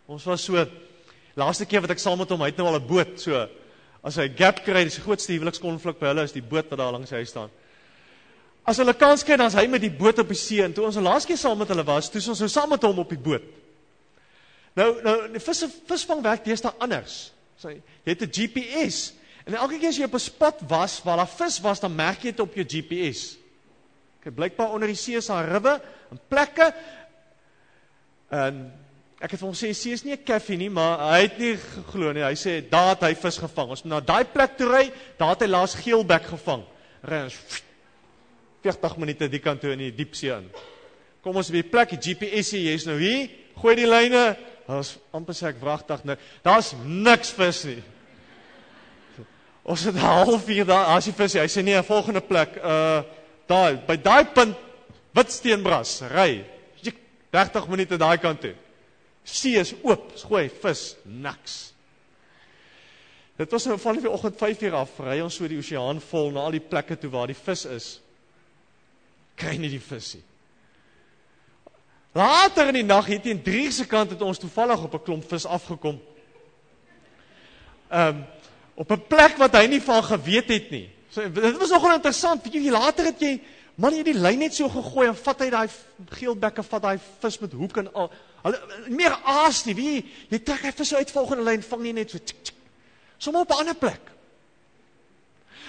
Ons 0.07 0.25
was 0.25 0.45
so 0.45 0.66
laaste 1.35 1.64
keer 1.64 1.80
wat 1.80 1.90
ek 1.90 1.99
saam 1.99 2.18
met 2.18 2.28
hom, 2.28 2.40
het 2.40 2.57
nou 2.57 2.66
al 2.68 2.80
'n 2.80 2.87
boot, 2.87 3.21
so 3.21 3.49
as 4.02 4.16
hy 4.16 4.28
gap 4.28 4.62
kry, 4.64 4.85
dis 4.85 4.95
die 4.95 5.02
grootste 5.02 5.33
huwelikskonflik 5.33 5.99
by 5.99 6.07
hulle 6.07 6.23
is 6.23 6.33
die 6.33 6.42
boot 6.42 6.68
wat 6.71 6.78
daar 6.78 6.92
langs 6.92 7.11
hy 7.11 7.25
staan. 7.25 7.50
As 8.64 8.76
hulle 8.76 8.95
kans 8.95 9.25
kry, 9.25 9.37
dan 9.37 9.47
is 9.47 9.54
hy 9.54 9.66
met 9.66 9.80
die 9.80 9.90
boot 9.90 10.18
op 10.18 10.28
die 10.28 10.37
see 10.37 10.62
en 10.62 10.73
toe 10.73 10.85
ons 10.85 10.97
laaste 10.97 11.28
keer 11.28 11.37
saam 11.37 11.59
met 11.59 11.68
hulle 11.68 11.85
was, 11.85 12.11
toe 12.11 12.21
ons 12.28 12.40
nou 12.40 12.49
saam 12.49 12.68
met 12.68 12.83
hom 12.83 12.99
op 12.99 13.09
die 13.09 13.18
boot. 13.18 13.42
Nou 14.76 15.02
nou 15.02 15.16
die 15.33 15.40
vis 15.40 15.64
visvang 15.87 16.23
werk 16.23 16.45
deesdae 16.45 16.73
anders. 16.78 17.33
So 17.59 17.71
jy 17.71 17.80
het 18.04 18.23
'n 18.23 18.30
GPS 18.30 19.14
En 19.48 19.56
elke 19.56 19.78
keer 19.80 19.88
as 19.88 19.96
jy 19.96 20.04
op 20.04 20.14
'n 20.18 20.20
spot 20.20 20.60
was 20.68 21.00
waar 21.02 21.16
daar 21.16 21.34
vis 21.38 21.60
was, 21.64 21.80
dan 21.80 21.94
merk 21.94 22.20
jy 22.22 22.30
dit 22.30 22.40
op 22.40 22.54
jou 22.54 22.66
GPS. 22.68 23.38
Kyk, 24.20 24.34
blykbaar 24.34 24.72
onder 24.72 24.88
die 24.88 24.96
see 24.96 25.16
is 25.16 25.26
daar 25.26 25.48
riwe 25.48 25.80
en 26.10 26.20
plekke. 26.28 26.74
En 28.28 28.72
ek 29.18 29.30
het 29.30 29.40
hom 29.40 29.54
sê 29.56 29.72
see 29.72 29.92
is 29.92 30.04
nie 30.04 30.12
'n 30.12 30.24
koffie 30.24 30.56
nie, 30.56 30.70
maar 30.70 30.98
hy 30.98 31.20
het 31.22 31.38
nie 31.38 31.56
geglo 31.56 32.12
nie. 32.12 32.22
Hy 32.22 32.34
sê 32.34 32.68
daar 32.68 32.88
het 32.88 33.00
hy 33.00 33.14
vis 33.14 33.38
gevang. 33.38 33.70
Ons 33.70 33.82
moet 33.82 33.92
na 33.92 34.00
daai 34.00 34.24
plek 34.24 34.56
toe 34.56 34.68
ry, 34.68 34.92
daar 35.16 35.30
het 35.30 35.40
hy 35.40 35.46
laas 35.46 35.74
geelbek 35.74 36.22
gevang. 36.22 36.64
Ry 37.02 37.22
ons 37.24 37.36
40 38.62 38.96
minute 38.96 39.28
die 39.28 39.40
kant 39.40 39.60
toe 39.60 39.72
in 39.72 39.78
die 39.78 39.94
diep 39.94 40.14
see 40.14 40.28
in. 40.30 40.50
Kom 41.22 41.36
ons 41.36 41.50
by 41.50 41.62
die 41.62 41.70
plek, 41.70 41.90
die 41.90 42.14
GPS 42.14 42.52
sê 42.52 42.58
jy's 42.58 42.84
nou 42.86 42.98
hier. 42.98 43.30
Gooi 43.56 43.74
die 43.76 43.86
lyne. 43.86 44.36
Daar's 44.66 44.98
amper 45.10 45.34
sê 45.34 45.46
ek 45.48 45.60
wragtig 45.60 46.04
nou. 46.04 46.16
Daar's 46.42 46.74
niks 46.84 47.30
vis 47.30 47.64
nie. 47.64 47.82
Ons 49.68 49.84
het 49.84 49.94
'n 49.94 50.00
halfuur 50.00 50.64
daar, 50.64 50.84
as 50.96 51.06
jy 51.06 51.12
vis, 51.12 51.34
hy 51.34 51.48
sê 51.48 51.62
nee, 51.62 51.76
'n 51.76 51.84
volgende 51.84 52.20
plek, 52.20 52.56
uh 52.56 53.02
daai 53.48 53.76
by 53.87 53.96
daai 53.96 54.25
punt 54.32 54.56
Witsteenbras, 55.12 56.02
ry. 56.12 56.44
Jy 56.82 56.92
30 57.30 57.68
minute 57.68 57.96
daai 57.96 58.18
kant 58.18 58.40
toe. 58.40 58.54
See 59.25 59.58
is 59.58 59.75
oop, 59.82 60.12
gooi 60.16 60.48
vis, 60.62 60.96
niks. 61.04 61.72
Dit 63.37 63.50
was 63.50 63.66
nou 63.66 63.78
van 63.78 63.98
die 63.98 64.10
oggend 64.10 64.37
5uur 64.37 64.75
af, 64.75 64.98
ry 64.98 65.20
ons 65.20 65.34
so 65.34 65.48
die 65.48 65.58
oseaan 65.58 66.00
vol 66.00 66.32
na 66.34 66.40
al 66.40 66.56
die 66.56 66.64
plekke 66.64 66.96
toe 66.98 67.10
waar 67.10 67.26
die 67.26 67.37
vis 67.38 67.64
is. 67.64 68.00
Kry 69.38 69.56
nie 69.56 69.70
die 69.70 69.82
vis 69.82 70.14
nie. 70.14 70.25
Later 72.18 72.66
in 72.68 72.80
die 72.80 72.87
nag, 72.88 73.06
hier 73.06 73.20
teen 73.20 73.42
3 73.42 73.70
se 73.70 73.87
kant 73.87 74.10
het 74.10 74.22
ons 74.22 74.38
toevallig 74.38 74.82
op 74.82 74.94
'n 74.94 75.04
klomp 75.04 75.28
vis 75.28 75.46
afgekom. 75.46 76.00
Ehm 77.90 78.16
um, 78.16 78.26
op 78.78 78.90
'n 78.92 79.06
plek 79.08 79.37
wat 79.37 79.56
hy 79.58 79.66
nie 79.66 79.82
van 79.82 80.04
geweet 80.04 80.49
het 80.49 80.70
nie. 80.70 80.88
So 81.11 81.30
dit 81.30 81.56
was 81.56 81.70
nogal 81.70 81.94
interessant. 81.94 82.44
Weet 82.44 82.52
jy, 82.52 82.70
later 82.70 83.04
het 83.04 83.20
jy 83.20 83.40
man 83.75 83.94
jy 83.94 84.02
die 84.02 84.14
lyn 84.14 84.38
net 84.38 84.54
so 84.54 84.68
gegooi 84.68 85.08
en 85.08 85.16
vat 85.16 85.40
hy 85.40 85.50
daai 85.50 85.68
geelbekke 86.11 86.62
vat 86.62 86.82
daai 86.82 86.99
vis 87.20 87.38
met 87.40 87.52
hoek 87.52 87.76
en 87.76 87.92
al. 87.92 88.12
Hulle 88.42 88.61
meer 88.88 89.18
aas 89.25 89.64
nie. 89.64 89.75
Wie 89.75 90.04
jy 90.30 90.38
trek 90.38 90.62
hy 90.62 90.73
vis 90.73 90.94
uit 90.94 91.11
volgende 91.11 91.44
lyn 91.44 91.62
vang 91.62 91.82
nie 91.82 91.92
net 91.92 92.11
so 92.11 92.18
tik 92.18 92.44
tik. 92.44 92.54
Sommige 93.18 93.42
op 93.42 93.50
'n 93.50 93.61
ander 93.61 93.75
plek. 93.75 94.00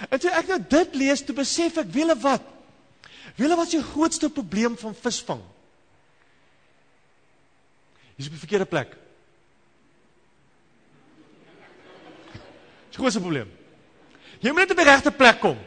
En 0.09 0.19
toe 0.19 0.29
ek 0.31 0.47
nou 0.47 0.59
dit 0.69 0.95
lees, 0.95 1.21
toe 1.21 1.35
besef 1.35 1.77
ek 1.77 1.91
wiele 1.91 2.15
wat. 2.15 2.41
Wiele 3.35 3.55
wat 3.55 3.65
is 3.65 3.71
die 3.71 3.83
grootste 3.83 4.29
probleem 4.29 4.77
van 4.77 4.95
visvang? 4.95 5.41
Jy's 8.15 8.27
op 8.27 8.31
die 8.31 8.45
verkeerde 8.45 8.65
plek. 8.65 8.95
Grootste 12.99 13.23
probleem. 13.23 13.49
Jy 14.39 14.53
moet 14.53 14.63
net 14.63 14.73
op 14.75 14.81
die 14.81 14.87
regte 14.87 15.11
plek 15.15 15.39
kom. 15.43 15.57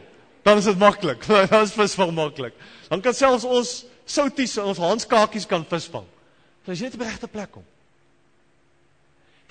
Dan 0.43 0.59
is 0.59 0.67
dit 0.67 0.79
maklik. 0.79 1.25
Dan 1.51 1.63
is 1.63 1.75
visvang 1.75 2.13
maklik. 2.15 2.55
Dan 2.89 3.01
kan 3.01 3.15
selfs 3.15 3.47
ons 3.47 3.73
souties 4.05 4.57
en 4.59 4.71
ons 4.73 4.81
handskakies 4.83 5.47
kan 5.49 5.65
visvang. 5.67 6.07
As 6.63 6.79
jy 6.79 6.87
net 6.87 6.97
op 6.97 7.03
die 7.03 7.09
regte 7.09 7.31
plek 7.31 7.51
kom. 7.55 7.65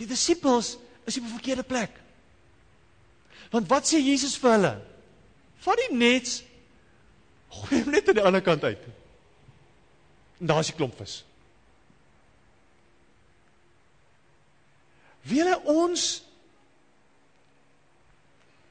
Die 0.01 0.09
disippels 0.09 0.77
is 1.07 1.19
op 1.19 1.27
die 1.27 1.35
verkeerde 1.35 1.67
plek. 1.67 1.99
Want 3.53 3.69
wat 3.69 3.89
sê 3.89 4.01
Jesus 4.01 4.39
vir 4.41 4.57
hulle? 4.57 4.73
Vat 5.62 5.81
die 5.85 5.93
nets 5.97 6.41
gooi 7.53 7.83
hom 7.83 7.93
net 7.93 8.09
aan 8.09 8.17
die 8.17 8.25
ander 8.25 8.45
kant 8.45 8.65
uit. 8.65 8.87
En 10.41 10.49
daar 10.51 10.62
is 10.65 10.73
die 10.73 10.79
klomp 10.79 10.97
vis. 10.99 11.21
Wiele 15.29 15.59
ons 15.71 16.23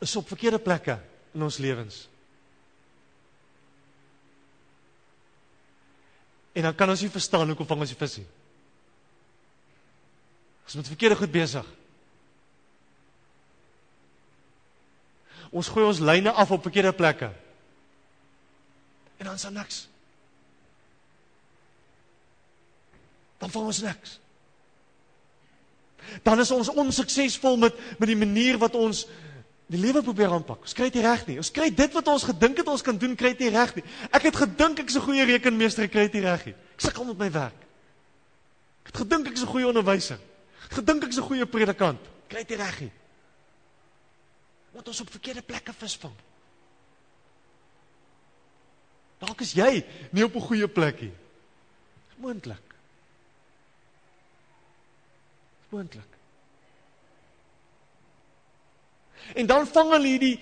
is 0.02 0.16
op 0.16 0.28
verkeerde 0.28 0.60
plekke 0.60 0.98
in 1.32 1.44
ons 1.46 1.58
lewens. 1.62 2.08
En 6.52 6.66
dan 6.66 6.76
kan 6.76 6.90
ons 6.90 7.02
nie 7.02 7.12
verstaan 7.14 7.48
hoekom 7.48 7.70
vang 7.70 7.86
ons 7.86 7.94
die 7.94 8.00
vis 8.00 8.18
nie. 8.20 8.28
Ons 10.66 10.80
moet 10.80 10.90
verkeerde 10.92 11.20
goed 11.22 11.32
besig. 11.32 11.70
Ons 15.52 15.70
gooi 15.72 15.86
ons 15.86 16.02
lyne 16.04 16.32
af 16.32 16.52
op 16.52 16.66
verkeerde 16.66 16.94
plekke. 16.96 17.32
En 19.20 19.30
dan 19.30 19.36
is 19.38 19.46
daar 19.46 19.56
niks. 19.56 19.80
Dan 23.38 23.52
vang 23.52 23.66
ons 23.66 23.82
niks. 23.86 24.20
Dan 26.24 26.40
is 26.40 26.52
ons 26.52 26.72
onsuksesvol 26.74 27.60
met 27.62 27.78
met 28.00 28.10
die 28.10 28.18
manier 28.18 28.58
wat 28.58 28.76
ons 28.76 29.06
die 29.72 29.80
lewe 29.80 30.02
probeer 30.04 30.34
aanpak. 30.36 30.66
Ons 30.68 30.76
kry 30.76 30.90
dit 30.92 31.04
reg 31.04 31.24
nie. 31.30 31.38
Ons 31.40 31.52
kry 31.56 31.70
dit 31.72 31.94
wat 31.96 32.10
ons 32.12 32.26
gedink 32.28 32.60
het 32.60 32.68
ons 32.68 32.84
kan 32.84 32.98
doen, 33.00 33.16
kry 33.16 33.32
dit 33.36 33.46
nie 33.46 33.54
reg 33.54 33.72
nie. 33.78 33.84
Ek 34.12 34.28
het 34.28 34.40
gedink 34.44 34.82
ek's 34.84 34.98
'n 34.98 35.06
goeie 35.06 35.26
rekenmeester, 35.26 35.84
ek 35.84 35.92
kry 35.92 36.04
dit 36.10 36.20
nie 36.20 36.28
reg 36.28 36.46
nie. 36.46 36.56
Ek 36.76 36.82
sukkel 36.82 37.06
met 37.06 37.18
my 37.18 37.32
werk. 37.32 37.62
Ek 38.84 38.92
het 38.92 38.98
gedink 38.98 39.28
ek's 39.28 39.42
'n 39.42 39.48
goeie 39.48 39.68
onderwyser. 39.68 40.20
Ek 40.66 40.74
gedink 40.74 41.04
ek's 41.04 41.18
'n 41.18 41.24
goeie 41.24 41.46
predikant. 41.46 42.00
Kry 42.28 42.44
dit 42.44 42.58
reg 42.58 42.80
nie. 42.82 42.92
Want 44.74 44.88
ons 44.88 45.02
op 45.02 45.10
verkeerde 45.10 45.42
plekke 45.42 45.74
visvang. 45.74 46.16
Dalk 49.20 49.42
is 49.42 49.54
jy 49.54 49.86
nie 50.12 50.24
op 50.24 50.36
'n 50.36 50.42
goeie 50.42 50.68
plek 50.68 51.02
nie. 51.02 51.14
Moontlik. 52.18 52.76
Moontlik. 55.70 56.21
En 59.36 59.48
dan 59.48 59.68
vang 59.68 59.92
hulle 59.96 60.08
hierdie 60.08 60.38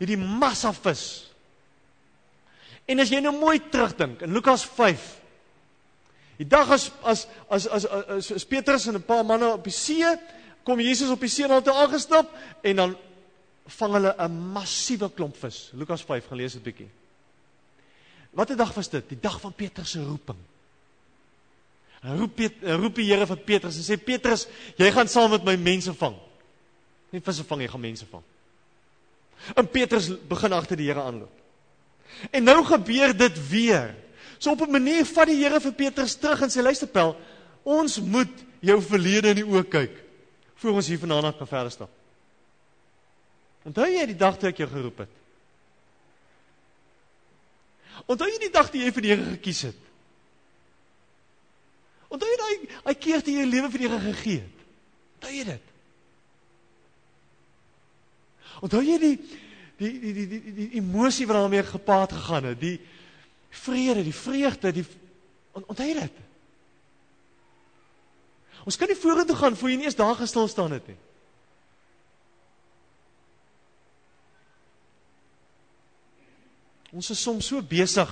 hierdie 0.00 0.16
massa 0.16 0.72
vis. 0.72 1.02
En 2.88 3.02
as 3.02 3.10
jy 3.12 3.20
nou 3.20 3.34
mooi 3.36 3.58
terugdink 3.70 4.22
in 4.24 4.32
Lukas 4.32 4.64
5. 4.64 5.02
Die 6.40 6.48
dag 6.48 6.70
as 6.72 6.88
as 7.04 7.26
as 7.52 7.66
as 7.68 7.84
as, 7.84 8.30
as 8.32 8.46
Petrus 8.48 8.86
en 8.88 8.96
'n 8.96 9.04
paar 9.04 9.24
manne 9.24 9.52
op 9.52 9.64
die 9.64 9.76
see 9.76 10.16
kom 10.64 10.80
Jesus 10.80 11.10
op 11.10 11.20
die 11.20 11.28
see 11.28 11.46
na 11.46 11.60
toe 11.60 11.74
aangestap 11.74 12.32
en 12.62 12.76
dan 12.76 12.96
vang 13.66 13.92
hulle 13.92 14.14
'n 14.18 14.52
massiewe 14.52 15.10
klomp 15.10 15.36
vis. 15.36 15.70
Lukas 15.72 16.02
5 16.02 16.26
gelees 16.26 16.54
het 16.54 16.62
bietjie. 16.62 16.88
Watter 18.30 18.56
dag 18.56 18.74
was 18.74 18.88
dit? 18.88 19.08
Die 19.08 19.20
dag 19.20 19.40
van 19.40 19.52
Petrus 19.52 19.90
se 19.90 20.02
roeping. 20.02 20.38
En 22.00 22.18
roep 22.18 22.34
Pet, 22.34 22.52
roep 22.62 22.94
die 22.94 23.04
Here 23.10 23.26
vir 23.26 23.36
Petrus 23.36 23.76
en 23.76 23.84
sê 23.84 23.98
Petrus, 24.02 24.46
jy 24.76 24.90
gaan 24.94 25.08
saam 25.08 25.30
met 25.30 25.44
my 25.44 25.56
mense 25.56 25.92
vang. 25.92 26.16
Nie 27.10 27.22
visse 27.24 27.44
vang, 27.44 27.64
jy 27.64 27.70
gaan 27.72 27.82
mense 27.82 28.06
vang. 28.10 28.22
En 29.56 29.68
Petrus 29.68 30.10
begin 30.28 30.52
agter 30.52 30.78
die 30.78 30.86
Here 30.90 31.02
aanloop. 31.02 31.32
En 32.30 32.44
nou 32.44 32.58
gebeur 32.64 33.16
dit 33.16 33.48
weer. 33.48 33.94
So 34.38 34.52
op 34.52 34.60
'n 34.66 34.70
manier 34.70 35.04
vat 35.06 35.26
die 35.26 35.42
Here 35.42 35.60
vir 35.60 35.72
Petrus 35.72 36.14
terug 36.14 36.42
en 36.42 36.50
sê 36.50 36.62
luister 36.62 36.88
Pel, 36.88 37.16
ons 37.62 38.00
moet 38.00 38.32
jou 38.60 38.82
verlede 38.82 39.28
in 39.28 39.36
die 39.36 39.46
oë 39.46 39.68
kyk 39.68 39.96
voor 40.60 40.76
ons 40.76 40.86
hier 40.86 40.98
vanaand 40.98 41.36
kan 41.36 41.46
verder 41.46 41.70
stap. 41.70 41.90
Onthou 43.64 43.86
jy 43.88 44.06
die 44.06 44.16
dag 44.16 44.38
toe 44.38 44.48
ek 44.48 44.60
jou 44.62 44.68
geroep 44.68 44.98
het? 44.98 45.14
Onthou 48.06 48.28
jy 48.28 48.38
die 48.38 48.52
dag 48.52 48.70
toe 48.70 48.80
jy 48.80 48.92
vir 48.92 49.02
die 49.02 49.12
Here 49.12 49.24
gekies 49.36 49.62
het? 49.62 49.80
Onthou 52.08 52.28
jy 52.28 52.36
daai 52.36 52.68
hy 52.88 52.94
keer 52.94 53.22
toe 53.22 53.32
jy 53.32 53.42
jou 53.44 53.50
lewe 53.50 53.70
vir 53.70 53.78
die 53.78 53.88
Here 53.88 54.00
gegee 54.06 54.40
het? 54.44 54.64
Onthou 55.18 55.34
jy 55.36 55.44
dit? 55.52 55.69
Onthou 58.60 58.82
jy 58.84 58.98
die 59.00 59.14
die 59.80 59.92
die 60.00 60.12
die 60.12 60.26
die, 60.28 60.54
die, 60.54 60.70
emosie 60.80 61.26
wat 61.26 61.38
daarmee 61.40 61.64
gepaard 61.64 62.12
gegaan 62.12 62.50
het, 62.50 62.58
die 62.60 62.76
vrede, 63.50 64.02
die 64.04 64.14
vreugde, 64.14 64.72
die 64.76 64.84
onthou 65.56 65.86
jy 65.86 65.94
dit? 66.02 66.18
Ons 68.68 68.76
kan 68.76 68.90
nie 68.90 68.98
vorentoe 68.98 69.36
gaan 69.40 69.56
voor 69.56 69.72
jy 69.72 69.78
nie 69.80 69.88
eens 69.88 69.96
daar 69.96 70.18
gestil 70.18 70.48
staan 70.52 70.74
het 70.76 70.90
nie. 70.90 70.98
Ons 76.90 77.12
is 77.14 77.22
soms 77.22 77.46
so 77.46 77.62
besig 77.62 78.10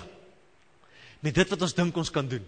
met 1.20 1.34
dit 1.34 1.50
wat 1.50 1.62
ons 1.66 1.74
dink 1.74 1.96
ons 1.98 2.12
kan 2.14 2.26
doen. 2.30 2.44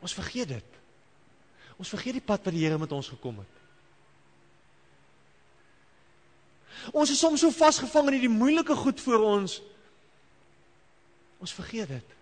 Ons 0.00 0.14
vergeet 0.14 0.48
dit. 0.54 0.76
Ons 1.76 1.90
vergeet 1.92 2.16
die 2.20 2.24
pad 2.24 2.46
wat 2.46 2.54
die 2.54 2.62
Here 2.62 2.78
met 2.78 2.92
ons 2.94 3.10
gekom 3.10 3.42
het. 3.42 3.65
Ons 6.92 7.10
is 7.10 7.18
soms 7.18 7.40
so 7.40 7.50
vasgevang 7.50 8.10
in 8.10 8.18
hierdie 8.18 8.32
moeilike 8.32 8.74
goed 8.74 9.00
voor 9.00 9.24
ons. 9.24 9.62
Ons 11.42 11.54
vergeet 11.56 11.88
dit. 11.88 12.14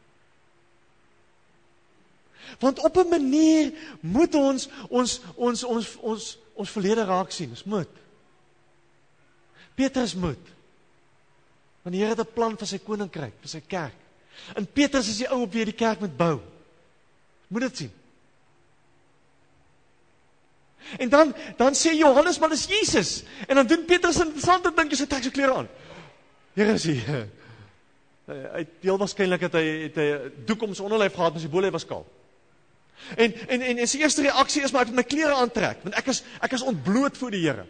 Want 2.61 2.79
op 2.79 2.97
'n 2.97 3.09
manier 3.09 3.73
moet 4.01 4.35
ons 4.35 4.69
ons 4.89 5.21
ons 5.35 5.65
ons 5.65 5.97
ons 5.97 6.39
ons 6.55 6.71
verlede 6.71 7.05
raak 7.05 7.31
sien. 7.31 7.51
Ons 7.51 7.65
moet. 7.65 7.89
Petrus 9.75 10.15
moet. 10.15 10.53
Want 11.83 11.97
die 11.97 12.05
Here 12.05 12.15
het 12.15 12.27
'n 12.27 12.33
plan 12.33 12.57
vir 12.57 12.67
sy 12.67 12.79
koninkryk, 12.79 13.35
vir 13.41 13.49
sy 13.49 13.61
kerk. 13.61 13.95
En 14.55 14.67
Petrus 14.67 15.09
is 15.09 15.17
die 15.17 15.29
ou 15.31 15.43
op 15.43 15.53
wie 15.53 15.61
hy 15.61 15.65
die 15.65 15.79
kerk 15.79 16.01
moet 16.01 16.17
bou. 16.17 16.41
Moet 17.49 17.61
dit 17.61 17.77
sien. 17.77 17.93
En 20.99 21.09
dan 21.09 21.35
dan 21.57 21.75
sê 21.75 21.95
Johannes 21.97 22.39
maar 22.39 22.53
dis 22.53 22.67
Jesus. 22.67 23.23
En 23.49 23.57
dan 23.57 23.67
doen 23.67 23.85
Petrus 23.85 24.21
interessante 24.21 24.73
ding, 24.75 24.91
hy 24.91 25.07
trek 25.07 25.23
sy 25.23 25.31
klere 25.31 25.55
aan. 25.55 25.69
Here 26.55 26.73
is 26.73 26.85
hier. 26.85 27.29
Hy 28.27 28.67
deel 28.81 28.99
waarskynlik 28.99 29.43
het 29.49 29.57
hy 29.59 29.65
het 29.89 29.97
hy 30.01 30.09
doek 30.49 30.63
om 30.65 30.75
sy 30.77 30.85
onderlyf 30.87 31.17
gehad, 31.17 31.35
maar 31.35 31.43
sy 31.43 31.51
bolyf 31.53 31.75
was 31.77 31.89
kaal. 31.89 32.07
En 33.21 33.35
en 33.49 33.61
en, 33.61 33.79
en 33.79 33.89
sy 33.91 34.01
eerste 34.01 34.23
reaksie 34.25 34.63
is 34.65 34.73
maar 34.73 34.87
ek 34.87 34.93
moet 34.93 35.03
my 35.03 35.07
klere 35.09 35.35
aantrek 35.37 35.83
want 35.85 35.97
ek 35.99 36.13
is 36.13 36.23
ek 36.41 36.55
is 36.57 36.65
ontbloot 36.65 37.19
voor 37.21 37.35
die 37.35 37.43
Here. 37.45 37.67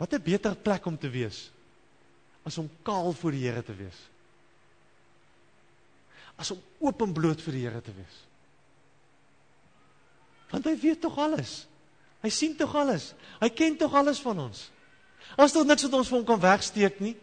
Wat 0.00 0.12
'n 0.12 0.22
beter 0.22 0.56
plek 0.56 0.86
om 0.86 0.98
te 0.98 1.10
wees 1.10 1.50
as 2.46 2.58
om 2.58 2.70
kaal 2.82 3.12
voor 3.12 3.30
die 3.34 3.46
Here 3.46 3.62
te 3.62 3.74
wees. 3.74 3.98
As 6.36 6.50
om 6.50 6.62
openbloot 6.78 7.40
vir 7.42 7.52
die 7.52 7.64
Here 7.66 7.82
te 7.82 7.94
wees. 7.94 8.25
Want 10.50 10.64
hy 10.68 10.76
weet 10.78 11.00
tog 11.00 11.18
alles. 11.18 11.66
Hy 12.22 12.30
sien 12.32 12.56
tog 12.58 12.74
alles. 12.78 13.12
Hy 13.40 13.50
ken 13.54 13.76
tog 13.78 13.94
alles 13.94 14.20
van 14.22 14.46
ons. 14.46 14.68
As 15.34 15.54
daar 15.54 15.66
niks 15.66 15.84
wat 15.86 15.96
ons 15.98 16.10
vir 16.10 16.18
hom 16.20 16.26
kan 16.28 16.40
wegsteek 16.42 17.00
nie. 17.02 17.16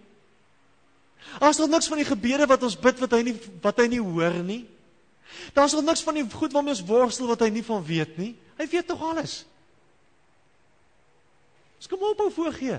As 1.40 1.58
daar 1.58 1.72
niks 1.72 1.88
van 1.88 2.02
die 2.02 2.08
gebede 2.08 2.48
wat 2.50 2.64
ons 2.68 2.76
bid 2.80 3.00
wat 3.00 3.16
hy 3.16 3.22
nie 3.30 3.36
wat 3.64 3.80
hy 3.80 3.88
nie 3.92 4.02
hoor 4.04 4.36
nie. 4.44 4.64
Daar's 5.56 5.74
nog 5.74 5.86
niks 5.88 6.04
van 6.04 6.20
die 6.20 6.26
goed 6.30 6.54
waarmee 6.54 6.76
ons 6.76 6.86
worstel 6.86 7.32
wat 7.32 7.42
hy 7.46 7.50
nie 7.54 7.66
van 7.66 7.84
weet 7.86 8.18
nie. 8.20 8.34
Hy 8.60 8.68
weet 8.70 8.88
tog 8.92 9.02
alles. 9.02 9.44
Ons 11.80 11.90
kom 11.92 12.04
op 12.06 12.22
hom 12.26 12.32
voorgee. 12.32 12.78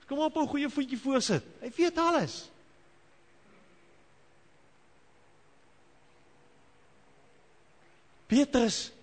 Ons 0.00 0.08
kom 0.08 0.24
op 0.24 0.34
hom 0.34 0.44
'n 0.44 0.52
goeie 0.54 0.68
voetjie 0.68 0.98
voorsit. 0.98 1.44
Hy 1.60 1.70
weet 1.76 1.98
alles. 1.98 2.50
Petrus 8.26 8.95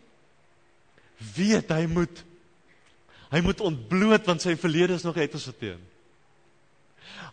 weet 1.36 1.72
hy 1.74 1.86
moet 1.92 2.24
hy 3.34 3.42
moet 3.42 3.64
ontbloot 3.66 4.28
want 4.30 4.44
sy 4.46 4.54
verlede 4.60 4.94
is 4.94 5.06
nog 5.06 5.18
uitgesorteer. 5.18 5.80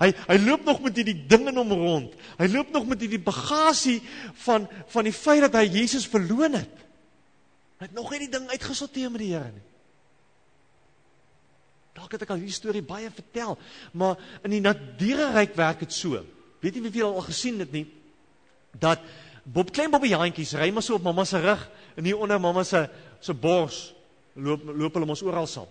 Hy 0.01 0.09
hy 0.17 0.37
loop 0.41 0.65
nog 0.65 0.81
met 0.85 0.97
hierdie 0.97 1.19
ding 1.29 1.45
in 1.51 1.59
hom 1.61 1.75
rond. 1.77 2.15
Hy 2.39 2.49
loop 2.49 2.71
nog 2.73 2.87
met 2.89 3.03
hierdie 3.05 3.21
bagasie 3.21 3.99
van 4.47 4.65
van 4.95 5.09
die 5.09 5.17
feit 5.17 5.45
dat 5.45 5.59
hy 5.61 5.67
Jesus 5.69 6.09
verloon 6.09 6.57
het. 6.57 6.87
Hy 7.81 7.89
het 7.89 7.97
nog 7.97 8.09
nie 8.13 8.25
die 8.25 8.33
ding 8.33 8.49
uitgesorteer 8.49 9.13
met 9.13 9.25
die 9.25 9.33
Here 9.35 9.53
nie. 9.53 9.67
Dalk 11.97 12.13
het 12.17 12.25
ek 12.25 12.33
al 12.33 12.41
hierdie 12.41 12.57
storie 12.57 12.85
baie 12.87 13.11
vertel, 13.13 13.59
maar 13.93 14.21
in 14.47 14.55
die 14.57 14.75
diereryk 15.01 15.57
werk 15.59 15.85
dit 15.85 15.93
so. 15.93 16.23
Weet 16.65 16.77
jy 16.77 16.93
wie 16.93 17.05
al 17.05 17.21
gesien 17.25 17.61
het 17.61 17.73
nie 17.73 17.87
dat 18.79 19.03
Bob 19.43 19.73
klein 19.75 19.91
Bobbie 19.91 20.13
jantjies 20.13 20.53
ry 20.55 20.69
maar 20.71 20.85
so 20.85 20.95
op 20.95 21.03
mamma 21.03 21.25
se 21.27 21.41
rug 21.43 21.63
en 21.97 22.07
hier 22.07 22.19
onder 22.21 22.39
mamma 22.41 22.63
se 22.65 22.85
se 23.21 23.35
bors 23.35 23.95
loop 24.35 24.65
loop 24.65 24.95
hulle 24.97 25.07
mos 25.07 25.23
oral 25.23 25.47
saam. 25.47 25.69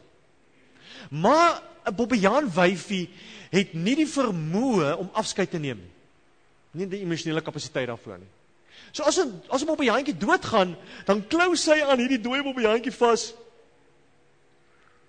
Maar 1.09 1.61
'n 1.85 1.95
Bobbejaan 1.95 2.49
wyfie 2.53 3.09
het 3.49 3.73
nie 3.73 3.95
die 3.95 4.07
vermoë 4.07 4.97
om 4.97 5.09
afskeid 5.13 5.49
te 5.49 5.59
neem 5.59 5.77
nie. 5.77 5.93
Nie 6.71 6.87
die 6.87 7.01
emosionele 7.01 7.41
kapasiteit 7.41 7.87
daarvoor 7.87 8.19
nie. 8.19 8.33
So 8.91 9.03
as 9.03 9.17
'n 9.17 9.41
as 9.49 9.61
'n 9.61 9.65
Bobbejaantjie 9.65 10.17
doodgaan, 10.17 10.77
dan 11.05 11.27
klou 11.27 11.55
sy 11.55 11.81
aan 11.81 11.99
hierdie 11.99 12.21
dooie 12.21 12.43
Bobbejaantjie 12.43 12.91
vas 12.91 13.33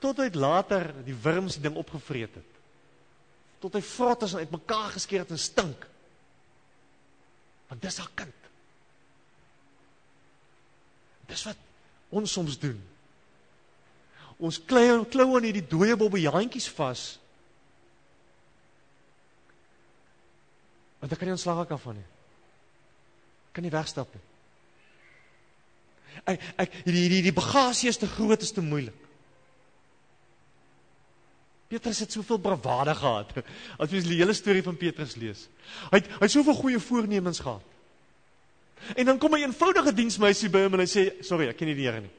tot 0.01 0.17
hy 0.17 0.31
later 0.33 0.95
die 1.05 1.15
wurms 1.15 1.61
ding 1.61 1.77
opgevreet 1.77 2.35
het. 2.35 2.61
Tot 3.61 3.75
hy 3.75 3.83
vrot 3.83 4.23
is 4.23 4.33
en 4.33 4.39
uitmekaar 4.39 4.91
geskeur 4.97 5.19
het 5.19 5.31
en 5.31 5.39
stink. 5.39 5.87
Want 7.69 7.83
dis 7.83 7.99
haar 7.99 8.11
kind. 8.15 8.35
Dis 11.29 11.45
wat 11.45 11.57
ons 12.11 12.33
soms 12.33 12.59
doen. 12.59 12.79
Ons 14.41 14.61
klou 14.65 15.05
klou 15.13 15.29
aan 15.37 15.47
hierdie 15.49 15.67
dooie 15.69 15.97
bobbejaantjies 16.01 16.71
vas. 16.79 17.05
Want 21.01 21.13
ek 21.13 21.21
kan 21.21 21.31
nie 21.31 21.37
ontslaa 21.37 21.61
raak 21.61 21.77
van 21.81 21.97
nie. 21.97 22.09
Kan 23.57 23.65
nie 23.67 23.73
wegstap 23.73 24.11
nie. 24.15 24.25
Ek 26.29 26.43
ek 26.67 26.75
hierdie 26.83 27.05
hierdie 27.07 27.23
die 27.29 27.37
bagasie 27.37 27.89
is 27.93 28.01
te 28.01 28.09
groot, 28.11 28.43
is 28.43 28.53
te 28.53 28.65
moeilik. 28.65 29.07
Petrus 31.71 32.01
het 32.03 32.13
soveel 32.13 32.41
bravade 32.43 32.95
gehad. 32.99 33.31
As 33.81 33.93
jy 33.93 34.03
die 34.03 34.19
hele 34.19 34.35
storie 34.35 34.65
van 34.67 34.79
Petrus 34.79 35.15
lees. 35.21 35.47
Hy 35.93 36.01
het 36.01 36.09
hy 36.17 36.25
het 36.25 36.35
soveel 36.35 36.59
goeie 36.59 36.81
voornemens 36.83 37.43
gehad. 37.45 37.67
En 38.97 39.05
dan 39.05 39.19
kom 39.19 39.35
'n 39.35 39.43
eenvoudige 39.43 39.93
diensmeisie 39.95 40.51
by 40.51 40.63
hom 40.63 40.75
en 40.75 40.81
hy 40.81 40.87
sê, 40.87 41.23
"Sorry, 41.25 41.49
ek 41.49 41.57
ken 41.57 41.69
nie 41.69 41.75
die 41.77 41.87
Here 41.87 42.01
nie." 42.01 42.11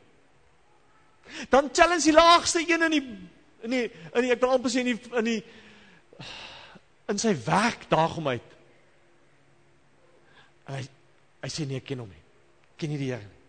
Dan 1.49 1.69
challenge 1.73 2.03
die 2.03 2.13
laagste 2.13 2.59
een 2.59 2.81
in 2.83 2.91
die 2.91 3.17
in 3.61 3.69
die 3.69 3.91
in 4.13 4.21
die 4.21 4.31
ek 4.31 4.39
wil 4.41 4.51
amper 4.51 4.69
sê 4.69 4.79
in 4.79 4.85
die 4.95 4.99
in 5.17 5.23
die 5.23 5.43
in 7.07 7.17
sy 7.17 7.35
werk 7.45 7.89
daag 7.89 8.15
hom 8.15 8.27
uit. 8.27 8.49
En 10.67 10.75
hy 10.75 10.87
hy 11.41 11.49
sê 11.49 11.65
nee, 11.67 11.77
ek 11.81 11.85
ken 11.85 11.99
hom 11.99 12.09
nie. 12.09 12.23
Ken 12.77 12.89
nie 12.89 12.97
die 12.97 13.11
Here 13.11 13.25
nie. 13.25 13.39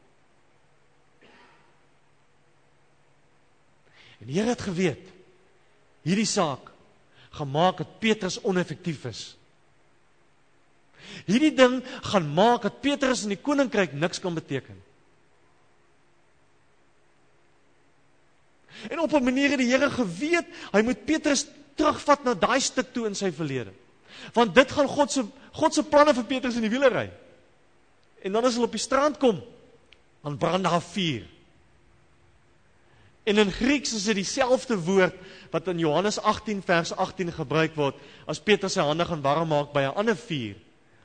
En 4.21 4.27
die 4.31 4.39
Here 4.39 4.55
het 4.55 4.63
geweet 4.63 5.09
hierdie 6.03 6.27
saak 6.27 6.71
gemaak 7.33 7.79
dat 7.83 7.99
Petrus 8.01 8.41
oneffektief 8.43 9.05
is. 9.11 9.23
Hierdie 11.27 11.55
ding 11.55 11.81
gaan 12.11 12.29
maak 12.35 12.63
dat 12.67 12.81
Petrus 12.81 13.23
in 13.23 13.35
die 13.35 13.41
koninkryk 13.41 13.93
niks 13.93 14.21
kan 14.21 14.35
beteken. 14.35 14.79
En 18.91 19.01
op 19.01 19.13
'n 19.13 19.25
manier 19.25 19.51
het 19.51 19.59
die 19.59 19.71
Here 19.71 19.91
geweet, 19.91 20.47
hy 20.73 20.83
moet 20.83 21.05
Petrus 21.05 21.47
terugvat 21.75 22.25
na 22.25 22.35
daai 22.35 22.61
stuk 22.61 22.93
toe 22.93 23.07
in 23.07 23.15
sy 23.15 23.33
verlede. 23.33 23.73
Want 24.33 24.55
dit 24.55 24.73
gaan 24.73 24.89
God 24.89 25.13
se 25.13 25.25
God 25.53 25.75
se 25.75 25.83
planne 25.85 26.15
vir 26.15 26.25
Petrus 26.25 26.57
in 26.57 26.65
die 26.65 26.73
wiele 26.73 26.89
ry. 26.89 27.11
En 28.23 28.33
dan 28.33 28.45
as 28.45 28.55
hulle 28.55 28.67
op 28.67 28.73
die 28.73 28.81
strand 28.81 29.19
kom, 29.19 29.43
dan 30.23 30.39
brand 30.39 30.65
daar 30.65 30.83
vuur. 30.83 31.27
En 33.23 33.39
in 33.39 33.53
Grieks 33.53 33.93
is 33.93 34.05
dit 34.05 34.15
dieselfde 34.15 34.79
woord 34.79 35.15
wat 35.51 35.69
in 35.69 35.79
Johannes 35.79 36.19
18 36.19 36.63
vers 36.63 36.93
18 36.97 37.33
gebruik 37.33 37.75
word 37.75 37.95
as 38.27 38.41
Petrus 38.41 38.73
sy 38.73 38.81
hande 38.81 39.05
gaan 39.05 39.23
warm 39.23 39.49
maak 39.49 39.73
by 39.73 39.83
'n 39.87 39.95
ander 39.95 40.17
vuur 40.17 40.57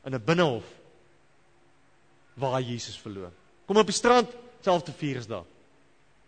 in 0.07 0.15
'n 0.15 0.23
binnehof 0.23 0.63
waar 2.33 2.61
Jesus 2.61 2.97
verloor. 2.97 3.31
Kom 3.65 3.77
op 3.77 3.85
die 3.85 3.95
strand, 3.95 4.29
selfde 4.61 4.91
vuur 4.91 5.15
is 5.15 5.27
daar 5.27 5.45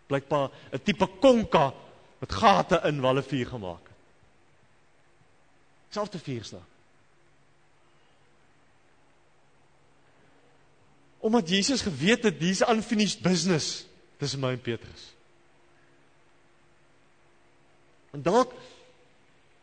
blykbaar 0.09 0.49
'n 0.71 0.83
tipe 0.83 1.07
konka 1.19 1.73
met 2.19 2.31
gate 2.31 2.81
in 2.83 3.01
walle 3.01 3.23
vuur 3.23 3.45
gemaak 3.45 3.85
het. 3.87 3.97
Selfde 5.89 6.19
vuurslag. 6.19 6.65
Omdat 11.17 11.49
Jesus 11.49 11.81
geweet 11.81 12.23
het 12.23 12.39
dis 12.39 12.61
unfinished 12.61 13.21
business 13.21 13.85
tussen 14.17 14.39
my 14.39 14.51
en 14.51 14.61
Petrus. 14.61 15.13
En 18.11 18.21
dalk 18.21 18.53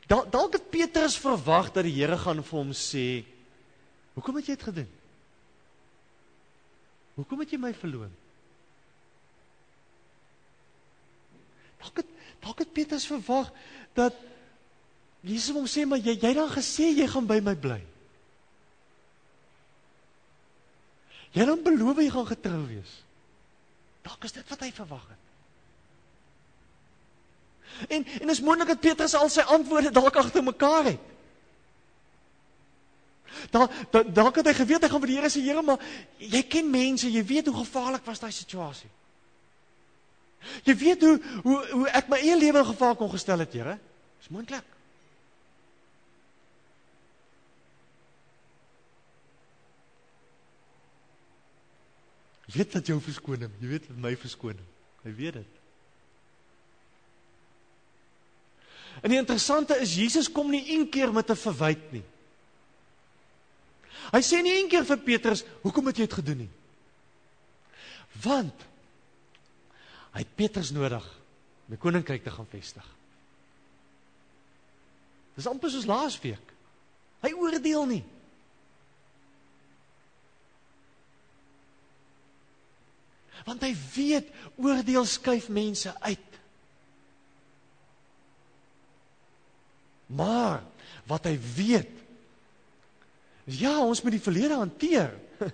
dalk 0.07 0.53
het 0.53 0.71
Petrus 0.71 1.19
verwag 1.19 1.73
dat 1.73 1.83
die 1.85 1.95
Here 1.97 2.19
gaan 2.19 2.45
vir 2.45 2.59
hom 2.59 2.71
sê, 2.73 3.25
"Hoekom 4.17 4.39
het 4.41 4.47
jy 4.49 4.55
dit 4.57 4.65
gedoen? 4.65 4.89
Hoekom 7.21 7.43
het 7.45 7.53
jy 7.53 7.59
my 7.61 7.75
verloon?" 7.77 8.13
Dalk 11.83 12.01
het 12.03 12.15
dalk 12.41 12.59
het 12.63 12.73
Petrus 12.73 13.07
verwag 13.07 13.51
dat 13.95 14.15
Jesus 15.27 15.55
hom 15.55 15.67
sê 15.67 15.85
maar 15.87 15.99
jy 15.99 16.15
jy 16.15 16.33
dan 16.35 16.51
gesê 16.53 16.93
jy 16.95 17.07
gaan 17.11 17.27
by 17.27 17.41
my 17.43 17.55
bly. 17.59 17.81
Jy 21.37 21.45
dan 21.45 21.63
beloof 21.63 22.01
jy 22.01 22.11
gaan 22.11 22.29
getrou 22.31 22.63
wees. 22.71 22.93
Dalk 24.07 24.25
is 24.25 24.37
dit 24.37 24.53
wat 24.53 24.63
hy 24.63 24.71
verwag 24.73 25.09
het. 25.11 25.25
En 27.93 28.07
en 28.23 28.33
is 28.33 28.41
moontlik 28.41 28.73
dat 28.73 28.81
Petrus 28.81 29.15
al 29.19 29.29
sy 29.33 29.45
antwoorde 29.45 29.91
dalk 29.93 30.17
agter 30.17 30.45
mekaar 30.45 30.93
het. 30.93 31.16
Daar 33.51 33.71
da, 33.91 34.03
dalk 34.03 34.37
het 34.41 34.47
hy 34.51 34.55
geweet 34.59 34.83
hy 34.83 34.91
gaan 34.93 35.03
vir 35.03 35.13
die 35.13 35.19
Here 35.19 35.31
sê, 35.33 35.43
Here, 35.45 35.63
maar 35.63 35.83
jy 36.19 36.43
ken 36.51 36.71
mense, 36.71 37.11
jy 37.11 37.25
weet 37.27 37.51
hoe 37.51 37.61
gevaarlik 37.63 38.07
was 38.07 38.23
daai 38.23 38.33
situasie. 38.33 38.91
Jy 40.67 40.77
weet 40.79 41.03
hoe 41.03 41.17
hoe 41.43 41.59
hoe 41.73 41.91
ek 41.97 42.09
my 42.13 42.19
eie 42.23 42.39
lewe 42.39 42.63
in 42.63 42.71
gevaar 42.73 42.97
kon 42.97 43.11
gestel 43.11 43.43
het, 43.45 43.53
Here. 43.55 43.79
Dis 44.21 44.33
moontlik. 44.35 44.65
Jy 52.47 52.61
weet 52.61 52.73
dat 52.79 52.87
jou 52.87 52.99
verskoning, 53.03 53.53
jy 53.61 53.69
weet 53.75 53.89
dat 53.91 53.97
my 54.01 54.15
verskoning. 54.17 54.67
Hy 55.03 55.13
weet 55.19 55.41
dit. 55.41 55.55
En 59.03 59.13
die 59.13 59.19
interessante 59.19 59.77
is 59.83 59.95
Jesus 59.99 60.31
kom 60.33 60.49
nie 60.51 60.63
een 60.73 60.87
keer 60.89 61.13
met 61.13 61.31
'n 61.31 61.37
verwyte 61.37 61.91
nie. 61.91 62.05
Hy 64.13 64.23
sê 64.23 64.43
nie 64.43 64.55
een 64.61 64.69
keer 64.71 64.85
vir 64.87 64.99
Petrus, 64.99 65.45
"Hoekom 65.63 65.87
het 65.87 65.97
jy 65.97 66.07
dit 66.07 66.19
gedoen 66.19 66.39
nie?" 66.39 66.51
Want 68.23 68.55
hy 70.13 70.19
het 70.19 70.35
Petrus 70.37 70.71
nodig 70.71 71.05
om 71.67 71.75
die 71.75 71.79
koninkryk 71.79 72.23
te 72.25 72.31
gaan 72.31 72.47
vestig. 72.47 72.87
Dis 75.35 75.47
amper 75.47 75.71
soos 75.71 75.87
laasweek. 75.87 76.55
Hy 77.21 77.33
oordeel 77.33 77.87
nie. 77.87 78.05
Want 83.45 83.63
hy 83.63 83.75
weet 83.95 84.31
oordeel 84.57 85.05
skuif 85.05 85.49
mense 85.49 86.01
uit. 86.01 86.19
Maar 90.07 90.63
wat 91.07 91.25
hy 91.25 91.39
weet 91.57 91.91
is 91.91 92.06
ja, 93.47 93.79
ons 93.79 94.03
moet 94.03 94.17
die 94.17 94.23
verlede 94.23 94.59
hanteer. 94.59 95.15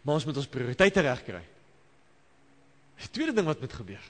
Maar 0.00 0.16
ons 0.16 0.24
moet 0.24 0.38
ons 0.40 0.48
prioriteite 0.48 1.02
regkry. 1.04 1.42
Die 3.00 3.10
tweede 3.12 3.34
ding 3.36 3.44
wat 3.44 3.60
moet 3.60 3.74
gebeur. 3.76 4.06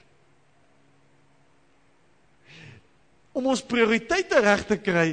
Om 3.35 3.49
ons 3.51 3.63
prioriteite 3.63 4.39
reg 4.43 4.63
te 4.67 4.77
kry, 4.79 5.09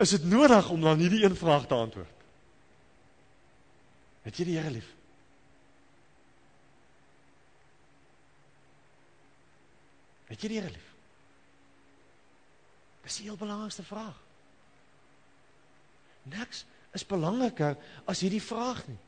is 0.00 0.14
dit 0.16 0.24
nodig 0.28 0.68
om 0.72 0.84
dan 0.84 1.00
hierdie 1.00 1.24
een 1.24 1.36
vraag 1.36 1.66
te 1.68 1.76
antwoord. 1.76 2.24
Het 4.28 4.40
jy 4.40 4.46
die 4.48 4.56
Here 4.58 4.72
lief? 4.72 4.88
Het 10.28 10.44
jy 10.44 10.52
die 10.52 10.60
Here 10.60 10.72
lief? 10.72 10.88
Dis 13.04 13.20
die 13.20 13.28
heel 13.30 13.40
belangrikste 13.40 13.84
vraag. 13.88 14.16
Niks 16.32 16.64
is 16.96 17.06
belangriker 17.06 17.76
as 18.08 18.22
hierdie 18.24 18.42
vraag 18.42 18.82
nie. 18.88 18.98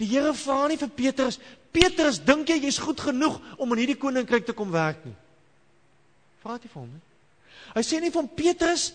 Die 0.00 0.08
Here 0.10 0.32
vra 0.34 0.66
nie 0.68 0.78
vir 0.80 0.90
Petrus, 0.90 1.38
Petrus, 1.72 2.18
dink 2.24 2.48
jy 2.50 2.58
jy's 2.64 2.80
goed 2.82 3.00
genoeg 3.00 3.38
om 3.60 3.72
in 3.72 3.82
hierdie 3.82 4.00
koninkryk 4.00 4.46
te 4.48 4.54
kom 4.56 4.72
werk 4.74 5.04
nie? 5.06 5.14
Vra 6.42 6.56
dit 6.58 6.70
vir 6.70 6.80
hom 6.80 6.90
nie. 6.90 7.02
Hy 7.76 7.82
sê 7.84 8.00
nie 8.00 8.12
van 8.14 8.28
Petrus, 8.28 8.90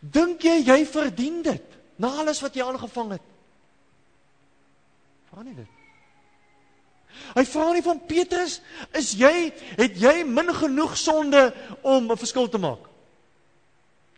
dink 0.00 0.44
jy 0.46 0.60
jy 0.62 0.80
verdien 0.88 1.42
dit 1.44 1.78
na 2.00 2.10
alles 2.22 2.42
wat 2.44 2.56
jy 2.56 2.64
aangevang 2.66 3.16
het? 3.16 3.30
Vra 5.30 5.44
nie 5.46 5.56
dit. 5.58 5.70
Hy 7.34 7.44
vra 7.46 7.68
nie 7.74 7.84
van 7.86 8.00
Petrus, 8.08 8.58
is 8.94 9.12
jy 9.18 9.50
het 9.78 9.96
jy 9.98 10.16
min 10.26 10.50
genoeg 10.54 10.96
sonde 10.98 11.52
om 11.82 12.10
'n 12.10 12.18
verskil 12.18 12.48
te 12.48 12.58
maak? 12.58 12.90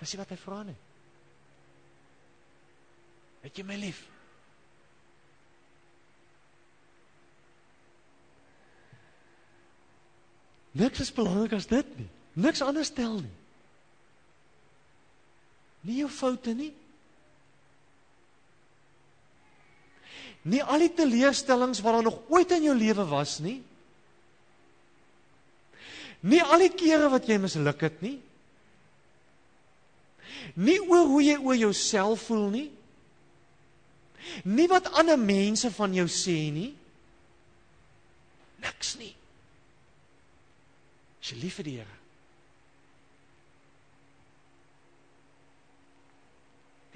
Dis 0.00 0.12
nie 0.12 0.20
wat 0.20 0.30
hy 0.30 0.36
vra 0.36 0.62
nie. 0.62 0.76
Het 3.46 3.60
jy 3.60 3.62
my 3.62 3.76
lief? 3.78 4.00
Niks 10.76 11.04
is 11.04 11.12
belangrik 11.14 11.54
as 11.54 11.68
dit 11.70 11.92
nie. 11.96 12.08
Niks 12.42 12.60
anders 12.64 12.90
tel 12.92 13.20
nie. 13.22 13.36
Nie 15.86 16.00
jou 16.02 16.10
foute 16.10 16.56
nie. 16.58 16.72
Nie 20.46 20.64
al 20.66 20.82
die 20.82 20.92
teleurstellings 20.98 21.80
wat 21.86 21.96
daar 21.96 22.06
nog 22.06 22.18
ooit 22.34 22.50
in 22.58 22.66
jou 22.66 22.74
lewe 22.74 23.06
was 23.08 23.38
nie. 23.42 23.60
Nie 26.26 26.42
al 26.42 26.66
die 26.66 26.74
kere 26.74 27.12
wat 27.14 27.30
jy 27.30 27.38
misluk 27.38 27.86
het 27.86 28.02
nie. 28.02 28.18
Nie 30.58 30.80
oor 30.82 31.06
hoe 31.14 31.22
jy 31.22 31.38
oor 31.38 31.62
jouself 31.62 32.26
voel 32.26 32.50
nie. 32.50 32.66
Nie 34.44 34.68
wat 34.68 34.90
ander 34.98 35.18
mense 35.18 35.70
van 35.74 35.94
jou 35.94 36.06
sê 36.10 36.38
nie. 36.52 36.72
Niks 38.62 38.96
nie. 39.00 39.12
As 41.20 41.32
jy 41.32 41.40
lief 41.42 41.58
vir 41.60 41.68
die 41.68 41.76
Here. 41.80 41.96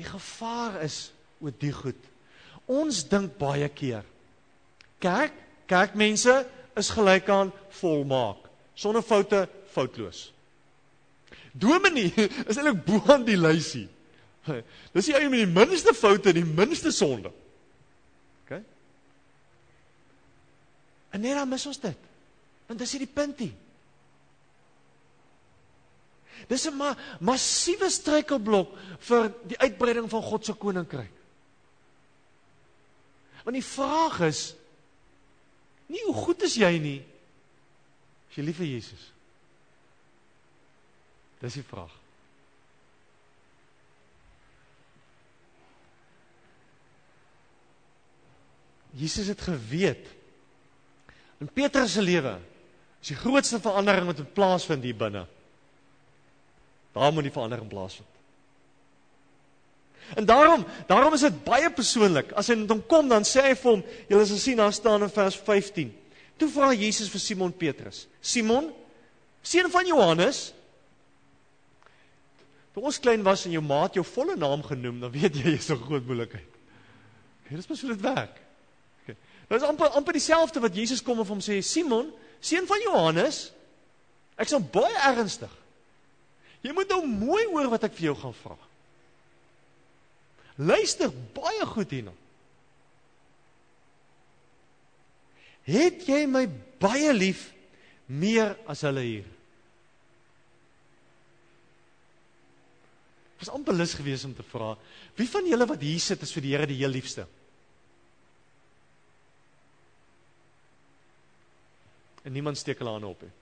Die 0.01 0.07
gevaar 0.09 0.81
is 0.85 1.11
oor 1.41 1.53
die 1.61 1.73
goed. 1.75 1.99
Ons 2.71 3.03
dink 3.11 3.35
baie 3.41 3.69
keer 3.69 4.07
kerk, 5.01 5.33
kerkmense 5.67 6.35
is 6.77 6.91
gelyk 6.93 7.29
aan 7.33 7.53
volmaak, 7.81 8.45
sonder 8.77 9.03
foute, 9.03 9.47
foutloos. 9.73 10.29
Dominee 11.53 12.13
is 12.49 12.59
eintlik 12.59 12.85
bo 12.87 13.01
aan 13.11 13.25
die 13.27 13.39
lysie. 13.41 13.89
Dis 14.95 15.11
die 15.11 15.17
ou 15.19 15.29
met 15.29 15.43
die 15.43 15.53
minste 15.53 15.95
foute 15.95 16.33
die 16.33 16.45
minste 16.45 16.93
sonde. 16.95 17.33
OK? 18.43 18.61
En 21.11 21.21
net 21.21 21.37
dan 21.37 21.49
mis 21.49 21.67
ons 21.67 21.83
dit. 21.83 22.09
Want 22.71 22.81
dis 22.81 22.95
hierdie 22.97 23.11
puntie. 23.11 23.53
Dis 26.49 26.67
'n 26.67 26.77
ma 26.77 26.97
massiewe 27.21 27.91
struikelblok 27.91 28.73
vir 28.99 29.33
die 29.45 29.59
uitbreiding 29.59 30.09
van 30.11 30.23
God 30.23 30.45
se 30.45 30.53
koninkryk. 30.53 31.13
Want 33.45 33.55
die 33.55 33.65
vraag 33.65 34.21
is 34.21 34.55
nie 35.87 36.03
hoe 36.05 36.15
goed 36.15 36.43
is 36.43 36.55
jy 36.55 36.79
nie 36.79 37.01
as 38.31 38.37
jy 38.37 38.45
lief 38.45 38.57
vir 38.57 38.67
Jesus. 38.67 39.13
Dis 41.41 41.57
die 41.59 41.67
vraag. 41.67 42.00
Jesus 48.99 49.27
het 49.31 49.41
geweet 49.41 50.07
in 51.41 51.49
Petrus 51.49 51.93
se 51.97 52.03
lewe 52.03 52.37
is 53.01 53.15
die 53.15 53.17
grootste 53.17 53.61
verandering 53.63 54.07
wat 54.11 54.19
moet 54.21 54.33
plaasvind 54.37 54.85
hier 54.85 54.97
binne. 54.97 55.25
Daar 56.93 57.13
moet 57.13 57.25
die 57.25 57.33
verandering 57.33 57.69
plaasvind. 57.71 58.09
En 60.19 60.27
daarom, 60.27 60.67
daarom 60.87 61.15
is 61.15 61.25
dit 61.25 61.39
baie 61.47 61.71
persoonlik. 61.73 62.35
As 62.37 62.51
hy 62.51 62.59
met 62.61 62.73
hom 62.73 62.83
kom, 62.91 63.09
dan 63.09 63.25
sê 63.25 63.45
hy 63.47 63.55
vir 63.57 63.71
hom, 63.71 63.83
julle 64.11 64.27
sal 64.27 64.41
sien 64.43 64.61
daar 64.61 64.75
staan 64.75 65.07
in 65.07 65.13
vers 65.15 65.39
15. 65.47 65.93
Toe 66.41 66.49
vra 66.51 66.73
Jesus 66.75 67.11
vir 67.13 67.23
Simon 67.23 67.53
Petrus: 67.57 68.07
"Simon, 68.21 68.71
seun 69.43 69.71
van 69.71 69.87
Johannes, 69.87 70.51
toe 72.75 72.85
ons 72.85 73.01
klein 73.01 73.23
was 73.23 73.47
en 73.47 73.55
jou 73.55 73.63
maat 73.63 73.95
jou 73.95 74.05
volle 74.05 74.37
naam 74.37 74.65
genoem, 74.67 75.01
dan 75.05 75.13
weet 75.15 75.37
jy 75.37 75.55
jy's 75.55 75.71
'n 75.71 75.79
groot 75.79 76.07
moeilikheid." 76.07 76.49
Okay, 77.45 77.57
dis 77.57 77.69
mos 77.69 77.81
hoe 77.81 77.95
dit 77.95 78.01
werk. 78.01 78.41
Dit 79.51 79.59
is 79.59 79.67
amper 79.67 79.97
amper 79.99 80.15
dieselfde 80.15 80.63
wat 80.63 80.77
Jesus 80.79 81.03
kom 81.03 81.19
en 81.19 81.27
hom 81.27 81.41
sê: 81.43 81.59
"Simon, 81.61 82.13
seun 82.39 82.69
van 82.71 82.83
Johannes, 82.85 83.51
ek's 84.39 84.55
nou 84.55 84.63
baie 84.63 84.99
ernstig. 85.11 85.51
Jy 86.63 86.73
moet 86.77 86.89
nou 86.89 87.03
mooi 87.07 87.45
hoor 87.51 87.71
wat 87.73 87.89
ek 87.89 87.97
vir 87.99 88.13
jou 88.13 88.17
gaan 88.21 88.37
vra." 88.45 88.57
Luister 90.61 91.11
baie 91.35 91.67
goed 91.67 91.91
hierna. 91.91 92.13
Het 95.67 96.07
jy 96.07 96.27
my 96.27 96.47
baie 96.79 97.13
lief 97.13 97.51
meer 98.07 98.55
as 98.71 98.85
hulle 98.87 99.03
hier? 99.03 99.29
Was 103.41 103.51
amper 103.51 103.75
lus 103.75 103.95
geweest 103.97 104.29
om 104.29 104.35
te 104.37 104.45
vra, 104.45 104.75
wie 105.17 105.29
van 105.29 105.47
julle 105.49 105.67
wat 105.67 105.81
hier 105.81 106.01
sit 106.01 106.23
is 106.23 106.33
vir 106.37 106.45
die 106.45 106.55
Here 106.55 106.67
die 106.69 106.81
heel 106.83 106.93
liefste? 106.93 107.27
En 112.31 112.37
niemand 112.39 112.59
steek 112.59 112.79
hulle 112.79 112.93
hande 112.95 113.09
op 113.11 113.23
nie. 113.27 113.33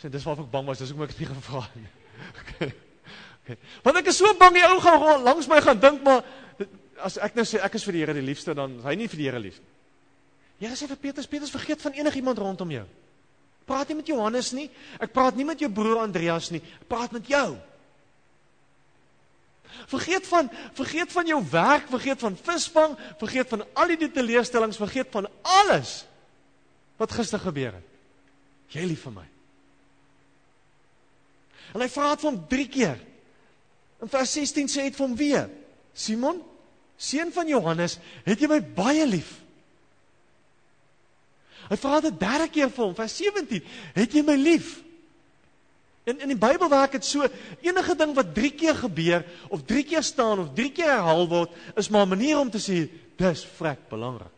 Sê 0.00 0.08
dis 0.08 0.24
waarvoor 0.24 0.46
ek 0.46 0.52
bang 0.54 0.68
was, 0.70 0.78
dis 0.80 0.88
hoekom 0.88 1.04
ek 1.04 1.10
dit 1.12 1.18
nie 1.26 1.34
gevra 1.34 1.66
het 1.68 1.78
nie. 1.82 1.92
Okay. 2.40 2.70
Okay. 3.44 3.56
Want 3.84 3.98
ek 4.00 4.06
is 4.08 4.16
so 4.16 4.30
bang 4.40 4.54
die 4.56 4.62
ou 4.64 4.78
gaan 4.80 5.20
langs 5.20 5.46
my 5.52 5.58
gaan 5.60 5.76
dink 5.82 6.00
maar 6.02 6.24
as 7.04 7.18
ek 7.20 7.36
nou 7.36 7.44
sê 7.44 7.60
ek 7.60 7.76
is 7.76 7.84
vir 7.84 7.94
die 7.98 8.00
Here 8.00 8.14
die 8.16 8.24
liefste 8.24 8.54
dan 8.56 8.78
hy 8.80 8.94
nie 8.96 9.10
vir 9.12 9.20
die 9.20 9.26
Here 9.28 9.42
lief 9.42 9.60
nie. 9.60 9.74
Here 10.64 10.78
sê 10.80 10.88
vir 10.88 10.98
Petrus, 11.02 11.28
Petrus 11.28 11.52
vergeet 11.52 11.84
van 11.84 11.92
enigiemand 12.00 12.40
rondom 12.40 12.72
jou. 12.72 12.86
Praat 13.68 13.92
nie 13.92 13.98
met 14.00 14.08
Johannes 14.08 14.50
nie. 14.56 14.66
Ek 14.96 15.12
praat 15.12 15.36
nie 15.36 15.44
met 15.44 15.60
jou 15.60 15.68
broer 15.68 16.06
Andreas 16.06 16.48
nie. 16.54 16.64
Ek 16.80 16.88
praat 16.88 17.12
met 17.12 17.28
jou. 17.28 17.50
Vergeet 19.92 20.24
van 20.32 20.48
vergeet 20.80 21.12
van 21.12 21.28
jou 21.36 21.44
werk, 21.52 21.92
vergeet 21.92 22.24
van 22.24 22.40
visvang, 22.48 22.96
vergeet 23.20 23.52
van 23.52 23.68
al 23.76 23.92
die 23.92 24.08
teleurstellings, 24.08 24.80
vergeet 24.80 25.12
van 25.12 25.28
alles 25.60 26.06
wat 26.96 27.12
gister 27.12 27.40
gebeur 27.42 27.72
het. 27.76 27.94
Jy 28.72 28.84
lief 28.88 29.04
vir 29.06 29.12
my. 29.12 29.26
En 31.74 31.82
hy 31.82 31.88
vra 31.92 32.14
dit 32.14 32.22
vir 32.24 32.30
hom 32.30 32.42
3 32.50 32.68
keer. 32.72 33.00
In 34.02 34.12
vers 34.12 34.36
16 34.38 34.70
sê 34.70 34.84
hy 34.84 34.90
dit 34.90 34.98
vir 34.98 35.06
hom 35.06 35.16
weer. 35.18 35.50
Simon, 35.96 36.40
seun 36.96 37.32
van 37.32 37.48
Johannes, 37.48 37.98
het 38.26 38.40
jy 38.40 38.48
my 38.50 38.60
baie 38.76 39.06
lief? 39.08 39.36
Hy 41.66 41.76
vra 41.80 42.00
dit 42.00 42.12
'n 42.12 42.18
derde 42.18 42.48
keer 42.48 42.70
vir 42.70 42.84
hom, 42.84 42.94
vers 42.94 43.16
17, 43.16 43.62
het 43.94 44.12
jy 44.12 44.22
my 44.22 44.36
lief? 44.36 44.82
In 46.06 46.20
in 46.20 46.28
die 46.28 46.38
Bybel 46.38 46.68
werk 46.70 46.92
dit 46.92 47.04
so, 47.04 47.26
enige 47.60 47.96
ding 47.96 48.14
wat 48.14 48.34
3 48.34 48.50
keer 48.50 48.74
gebeur 48.74 49.24
of 49.50 49.64
3 49.66 49.82
keer 49.82 50.02
staan 50.02 50.38
of 50.38 50.54
3 50.54 50.70
keer 50.70 50.92
herhaal 50.92 51.26
word, 51.28 51.50
is 51.76 51.88
maar 51.88 52.06
'n 52.06 52.14
manier 52.14 52.38
om 52.38 52.50
te 52.50 52.58
sê 52.58 52.88
dis 53.16 53.44
vrek 53.58 53.88
belangrik. 53.88 54.35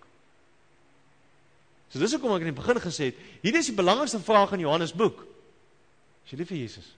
So 1.88 1.98
dis 1.98 2.12
hoekom 2.12 2.35
ek 2.37 2.44
in 2.44 2.53
die 2.53 2.61
begin 2.61 2.81
gesê 2.85 3.11
het, 3.11 3.20
hierdie 3.40 3.62
is 3.62 3.70
die 3.70 3.79
belangrikste 3.79 4.20
vraag 4.20 4.53
in 4.57 4.64
Johannes 4.66 4.92
boek. 4.92 5.24
Is 6.27 6.35
jy 6.35 6.40
lief 6.42 6.51
vir 6.53 6.61
Jesus? 6.61 6.88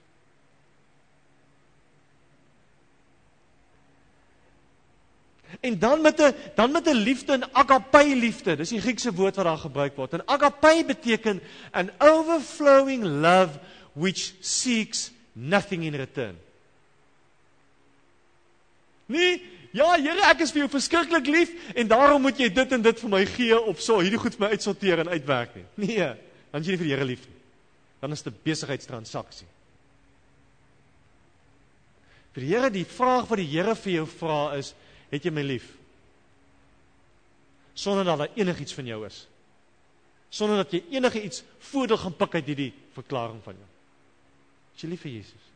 En 5.59 5.79
dan 5.79 6.01
met 6.01 6.19
'n 6.19 6.33
dan 6.55 6.71
met 6.71 6.87
'n 6.87 6.95
liefde 6.95 7.33
en 7.33 7.53
agape 7.53 8.15
liefde. 8.15 8.55
Dis 8.55 8.69
die 8.69 8.81
Griekse 8.81 9.13
woord 9.13 9.35
wat 9.35 9.45
daar 9.45 9.57
gebruik 9.57 9.95
word. 9.95 10.13
En 10.13 10.27
agape 10.27 10.83
beteken 10.87 11.41
an 11.71 11.91
overflowing 11.99 13.03
love 13.03 13.59
which 13.93 14.33
seeks 14.39 15.11
nothing 15.33 15.83
in 15.83 15.95
return. 15.95 16.39
Nee, 19.05 19.43
ja 19.71 19.93
Here, 19.95 20.25
ek 20.31 20.43
is 20.45 20.51
vir 20.51 20.65
jou 20.65 20.71
verskriklik 20.71 21.29
lief 21.31 21.53
en 21.75 21.87
daarom 21.87 22.21
moet 22.21 22.39
jy 22.39 22.49
dit 22.53 22.75
en 22.77 22.81
dit 22.81 22.99
vir 23.03 23.09
my 23.09 23.21
gee 23.25 23.57
of 23.57 23.81
so 23.81 23.99
hierdie 23.99 24.19
goed 24.21 24.35
vir 24.37 24.45
my 24.45 24.51
uitsorteer 24.55 25.03
en 25.03 25.11
uitwerk 25.13 25.55
nie. 25.55 25.65
Nee, 25.87 26.07
dan 26.51 26.61
is 26.61 26.67
jy 26.67 26.75
nie 26.75 26.81
vir 26.81 26.89
die 26.89 26.95
Here 26.95 27.07
lief 27.07 27.25
nie. 27.27 27.39
Dan 28.01 28.11
is 28.11 28.21
dit 28.21 28.33
'n 28.33 28.43
besigheidstransaksie. 28.43 29.47
Vir 32.33 32.41
die 32.41 32.49
Here 32.53 32.69
die 32.69 32.85
vraag 32.85 33.27
wat 33.29 33.37
die 33.37 33.51
Here 33.51 33.75
vir 33.75 33.93
jou 33.93 34.07
vra 34.07 34.55
is, 34.57 34.73
het 35.11 35.23
jy 35.23 35.31
my 35.31 35.43
lief? 35.43 35.67
Sonder 37.73 38.05
dat 38.05 38.17
daar 38.17 38.35
enigiets 38.35 38.73
van 38.73 38.85
jou 38.85 39.05
is. 39.05 39.27
Sonder 40.29 40.63
dat 40.63 40.71
jy 40.71 40.83
enige 40.91 41.23
iets 41.23 41.43
voordeel 41.59 41.97
gaan 41.97 42.15
pik 42.15 42.35
uit 42.35 42.45
hierdie 42.45 42.73
verklaring 42.95 43.41
van 43.43 43.55
jou. 43.55 43.69
Is 44.75 44.81
jy 44.81 44.89
lief 44.89 45.01
vir 45.01 45.11
Jesus? 45.11 45.50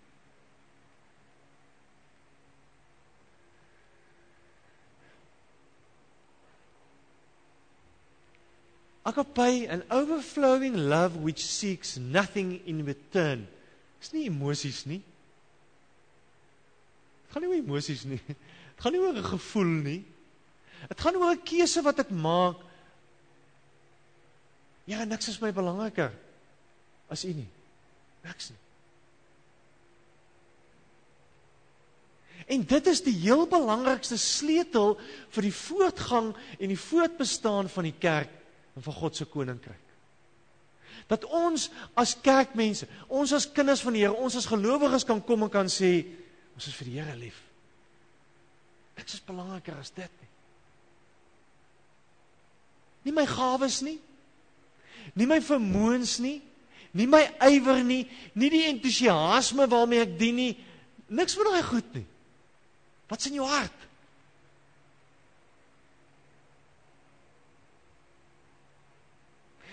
Agape, 9.06 9.68
an 9.70 9.84
overflowing 9.92 10.90
love 10.90 11.18
which 11.18 11.46
seeks 11.46 11.98
nothing 11.98 12.60
in 12.66 12.86
return. 12.86 13.48
Dis 14.02 14.14
nie 14.14 14.26
emosies 14.30 14.86
nie. 14.90 15.02
Dit 17.22 17.36
gaan 17.36 17.46
nie 17.46 17.52
oor 17.52 17.62
emosies 17.62 18.06
nie. 18.10 18.22
Dit 18.76 18.82
gaan 18.82 18.96
nie 18.96 19.02
oor 19.04 19.14
'n 19.14 19.28
gevoel 19.30 19.74
nie. 19.86 20.02
Dit 20.90 21.02
gaan 21.02 21.18
oor 21.22 21.36
'n 21.36 21.44
keuse 21.46 21.84
wat 21.86 22.00
ek 22.02 22.10
maak. 22.10 22.64
Ja, 24.90 25.06
niks 25.06 25.30
is 25.30 25.42
my 25.42 25.52
belangriker 25.54 26.12
as 27.10 27.26
U 27.26 27.34
nie. 27.34 27.50
Niks 28.26 28.50
nie. 28.50 28.62
En 32.46 32.66
dit 32.66 32.88
is 32.88 33.02
die 33.02 33.14
heel 33.14 33.48
belangrikste 33.50 34.18
sleutel 34.22 34.98
vir 35.34 35.48
die 35.48 35.54
voortgang 35.54 36.34
en 36.60 36.70
die 36.70 36.80
voortbestaan 36.80 37.70
van 37.70 37.90
die 37.90 37.96
kerk 37.98 38.30
en 38.76 38.84
van 38.84 38.94
God 38.94 39.16
se 39.16 39.26
koninkryk. 39.26 39.84
Dat 41.08 41.26
ons 41.26 41.70
as 41.94 42.16
kerkmense, 42.22 42.88
ons 43.08 43.34
as 43.36 43.48
kinders 43.52 43.84
van 43.86 43.96
die 43.96 44.04
Here, 44.06 44.16
ons 44.16 44.36
as 44.36 44.48
gelowiges 44.50 45.06
kan 45.06 45.22
kom 45.24 45.46
en 45.46 45.52
kan 45.54 45.70
sê 45.72 46.00
ons 46.56 46.68
is 46.68 46.78
vir 46.80 46.90
die 46.90 46.98
Here 47.00 47.18
lief. 47.20 47.42
Niks 48.96 49.18
is 49.18 49.26
belangriker 49.28 49.78
as 49.80 49.92
dit 49.96 50.22
nie. 50.22 50.32
Nie 53.06 53.14
my 53.14 53.26
gawes 53.30 53.82
nie. 53.86 54.00
Nie 55.14 55.28
my 55.30 55.40
vermoëns 55.44 56.18
nie. 56.24 56.40
Nie 56.96 57.10
my 57.12 57.26
ywer 57.44 57.84
nie, 57.84 58.06
nie 58.40 58.50
die 58.54 58.64
entoesiasme 58.70 59.68
waarmee 59.68 60.06
ek 60.06 60.14
dien 60.20 60.38
nie. 60.40 60.54
Niks 61.12 61.36
van 61.36 61.50
daai 61.52 61.66
goed 61.68 61.90
nie. 61.98 62.06
Wat's 63.12 63.28
in 63.28 63.36
jou 63.36 63.48
hart? 63.50 63.84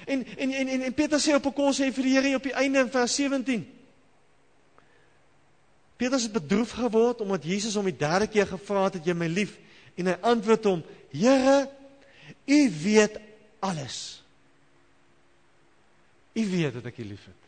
En 0.04 0.26
en 0.26 0.52
en 0.52 0.68
en, 0.68 0.82
en 0.82 0.94
Petrus 0.94 1.28
sê 1.28 1.34
op 1.34 1.46
'n 1.46 1.52
kos 1.52 1.80
sê 1.80 1.92
vir 1.92 2.04
die 2.04 2.14
Here 2.14 2.36
op 2.36 2.42
die 2.42 2.54
einde 2.54 2.78
in 2.78 2.90
vers 2.90 3.14
17. 3.14 3.66
Petrus 5.96 6.22
het 6.22 6.32
bedroef 6.32 6.70
geword 6.70 7.20
omdat 7.20 7.44
Jesus 7.44 7.74
hom 7.74 7.84
die 7.84 7.96
derde 7.96 8.26
keer 8.26 8.46
gevra 8.46 8.84
het, 8.84 8.94
"Het 8.94 9.04
jy 9.04 9.14
my 9.14 9.26
lief?" 9.26 9.58
En 9.94 10.06
hy 10.06 10.16
antwoord 10.20 10.64
hom, 10.64 10.84
"Here, 11.10 11.70
U 12.46 12.72
weet 12.82 13.20
alles. 13.60 14.22
U 16.32 16.50
weet 16.50 16.74
dat 16.74 16.84
ek 16.84 16.98
U 16.98 17.04
liefhet." 17.04 17.42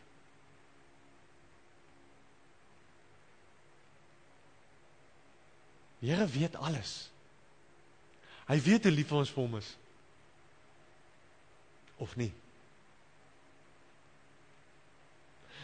Here 5.99 6.27
weet 6.27 6.55
alles. 6.55 7.09
Hy 8.45 8.61
weet 8.61 8.83
hoe 8.83 8.93
lief 8.93 9.11
ons 9.11 9.31
vir 9.33 9.43
hom 9.43 9.55
is. 9.57 9.69
Of 11.97 12.15
nie? 12.15 12.31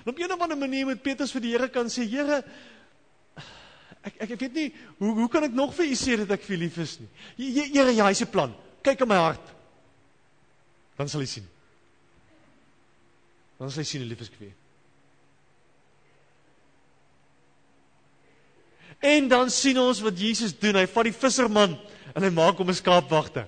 Op 0.06 0.18
'n 0.18 0.32
of 0.32 0.42
ander 0.42 0.58
manier 0.58 0.86
moet 0.86 1.02
Petrus 1.02 1.32
vir 1.32 1.42
die 1.42 1.52
Here 1.52 1.70
kan 1.70 1.86
sê, 1.86 2.04
Here, 2.10 2.44
Ek 4.02 4.34
ek 4.34 4.40
weet 4.40 4.56
nie 4.58 4.70
hoe 4.98 5.14
hoe 5.20 5.30
kan 5.30 5.46
ek 5.46 5.54
nog 5.54 5.76
vir 5.78 5.92
u 5.92 5.98
sê 5.98 6.18
dat 6.24 6.32
ek 6.34 6.46
vir 6.48 6.58
lief 6.58 6.78
is 6.82 6.98
nie. 7.02 7.10
Here, 7.38 7.94
ja, 7.94 8.08
hy's 8.10 8.24
'n 8.26 8.32
plan. 8.34 8.56
Kyk 8.82 9.02
in 9.02 9.08
my 9.08 9.16
hart. 9.16 9.54
Dan 10.98 11.10
sal 11.10 11.22
jy 11.22 11.28
sien. 11.28 11.48
Dan 13.60 13.70
sal 13.70 13.84
jy 13.84 13.90
sien 13.90 14.02
hoe 14.02 14.10
lief 14.10 14.22
ek 14.22 14.38
vir 14.40 14.48
u. 14.48 14.54
En 19.02 19.28
dan 19.28 19.50
sien 19.50 19.78
ons 19.78 20.02
wat 20.02 20.18
Jesus 20.18 20.54
doen. 20.58 20.76
Hy 20.76 20.86
vat 20.86 21.04
die 21.04 21.14
visserman 21.14 21.78
en 22.16 22.24
hy 22.24 22.30
maak 22.30 22.58
hom 22.58 22.70
'n 22.70 22.74
skaapwagter. 22.74 23.48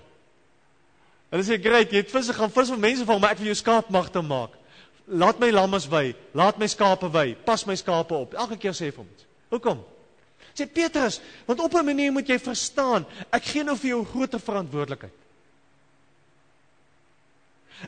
Hulle 1.31 1.43
sê, 1.43 1.57
"Great, 1.57 1.91
jy 1.91 1.97
het 1.97 2.11
visse 2.11 2.33
gaan 2.33 2.51
vis 2.51 2.69
vir 2.69 2.77
mense 2.77 3.05
vang, 3.05 3.19
maar 3.19 3.31
ek 3.31 3.37
wil 3.39 3.47
jou 3.47 3.55
skaapwagter 3.55 4.23
maak. 4.23 4.51
Laat 5.07 5.39
my 5.39 5.51
lammes 5.51 5.87
wy, 5.91 6.15
laat 6.33 6.57
my 6.57 6.67
skape 6.67 7.09
wy, 7.11 7.35
pas 7.35 7.65
my 7.65 7.75
skape 7.75 8.13
op." 8.15 8.33
Elke 8.33 8.57
keer 8.57 8.71
sê 8.71 8.85
hy 8.85 8.91
vir 8.91 9.03
hom. 9.03 9.09
Hoekom? 9.49 9.83
Sê 10.53 10.67
Petrus, 10.69 11.19
want 11.45 11.59
op 11.59 11.73
'n 11.73 11.85
manier 11.85 12.11
moet 12.11 12.27
jy 12.27 12.39
verstaan, 12.39 13.05
ek 13.31 13.43
gee 13.43 13.63
nou 13.63 13.75
vir 13.77 13.89
jou 13.89 14.05
groter 14.05 14.39
verantwoordelikheid. 14.39 15.13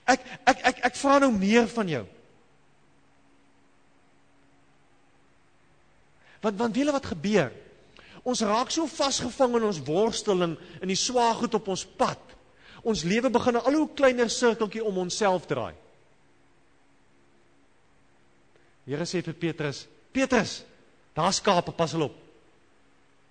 Ek 0.03 0.19
ek 0.45 0.59
ek 0.63 0.79
ek 0.89 0.95
vra 0.95 1.19
nou 1.19 1.31
meer 1.31 1.67
van 1.67 1.87
jou. 1.87 2.05
Want 6.41 6.57
want 6.57 6.75
wiele 6.75 6.91
wat 6.91 7.05
gebeur? 7.05 7.53
Ons 8.25 8.41
raak 8.41 8.71
so 8.73 8.87
vasgevang 8.89 9.55
in 9.55 9.63
ons 9.63 9.79
worsteling 9.85 10.57
in 10.81 10.87
die 10.87 10.99
swaar 10.99 11.35
goed 11.35 11.53
op 11.53 11.67
ons 11.67 11.85
pad. 11.85 12.19
Ons 12.83 13.03
lewe 13.03 13.29
begin 13.29 13.55
'n 13.55 13.65
al 13.65 13.73
hoe 13.73 13.89
kleiner 13.93 14.29
sirkeltjie 14.29 14.83
om 14.83 14.97
onsself 14.97 15.45
draai. 15.45 15.73
Here 18.85 19.05
sê 19.09 19.23
vir 19.25 19.33
Petrus, 19.33 19.87
Petrus, 20.13 20.59
daar's 21.17 21.41
skape, 21.41 21.73
pas 21.73 21.91
hulle 21.95 22.05
op. 22.11 22.19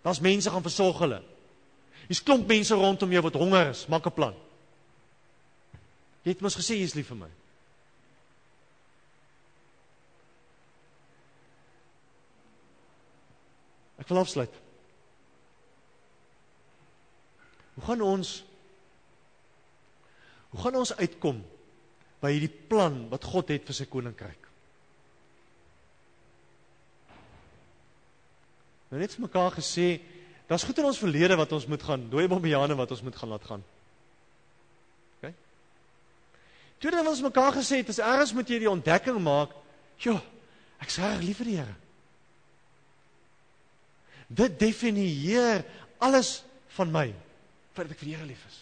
Daar's 0.04 0.20
mense 0.20 0.50
gaan 0.50 0.64
versorg 0.64 0.98
hulle. 0.98 1.20
Hier's 2.08 2.22
klomp 2.22 2.48
mense 2.48 2.74
rondom 2.74 3.12
jou 3.14 3.22
wat 3.24 3.38
honger 3.40 3.70
is. 3.70 3.86
Maak 3.88 4.06
'n 4.06 4.12
plan. 4.12 4.34
Jy 6.24 6.32
het 6.32 6.40
mos 6.40 6.56
gesê 6.56 6.76
jy's 6.76 6.94
lief 6.94 7.08
vir 7.08 7.16
my. 7.16 7.30
Ek 13.98 14.08
wil 14.08 14.18
afsluit. 14.18 14.52
Hoe 17.74 17.84
gaan 17.84 18.00
ons 18.00 18.44
Hoe 20.54 20.62
gaan 20.62 20.76
ons 20.78 20.94
uitkom 20.94 21.40
by 22.22 22.30
hierdie 22.30 22.52
plan 22.70 23.08
wat 23.10 23.24
God 23.26 23.48
het 23.50 23.64
vir 23.66 23.74
sy 23.74 23.88
koninkryk? 23.90 24.43
Nou 28.94 29.02
net 29.02 29.10
vir 29.16 29.24
mekaar 29.24 29.50
gesê, 29.50 29.86
daar's 30.46 30.62
goed 30.62 30.78
in 30.78 30.86
ons 30.86 31.00
verlede 31.02 31.34
wat 31.34 31.50
ons 31.56 31.64
moet 31.66 31.82
gaan 31.82 32.04
dooi 32.12 32.28
bombeane 32.30 32.76
wat 32.78 32.92
ons 32.94 33.00
moet 33.02 33.16
gaan 33.18 33.32
laat 33.34 33.46
gaan. 33.48 33.62
OK? 35.16 35.32
Tweede 36.78 37.00
wat 37.00 37.10
ons 37.10 37.24
mekaar 37.24 37.56
gesê 37.56 37.80
het, 37.80 37.90
is 37.90 37.98
eers 37.98 38.30
moet 38.38 38.52
jy 38.54 38.60
die 38.62 38.70
ontdekking 38.70 39.18
maak, 39.18 39.50
"Jo, 39.98 40.14
ek 40.78 40.94
is 40.94 40.98
reg 41.02 41.24
lief 41.26 41.40
vir 41.42 41.46
die 41.50 41.56
Here." 41.56 41.74
Dit 44.30 44.60
definieer 44.60 45.64
alles 45.98 46.44
van 46.76 46.92
my 46.92 47.12
wat 47.74 47.90
ek 47.90 47.98
vir 47.98 48.06
die 48.06 48.14
Here 48.14 48.26
lief 48.26 48.46
is. 48.46 48.60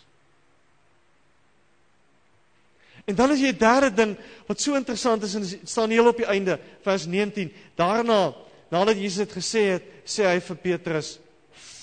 En 3.04 3.14
dan 3.14 3.30
is 3.32 3.40
jy 3.40 3.52
derde 3.52 3.90
ding 3.94 4.16
wat 4.46 4.60
so 4.60 4.74
interessant 4.74 5.22
is 5.22 5.34
en 5.34 5.44
staan 5.68 5.90
heel 5.90 6.06
op 6.06 6.16
die 6.16 6.26
einde 6.26 6.58
vers 6.80 7.04
19. 7.06 7.52
Daarna 7.74 8.32
nadat 8.72 8.96
Jesus 8.96 9.26
dit 9.26 9.34
gesê 9.36 9.64
het, 9.74 9.88
sê 10.08 10.24
hy 10.26 10.38
vir 10.40 10.56
Petrus: 10.64 11.18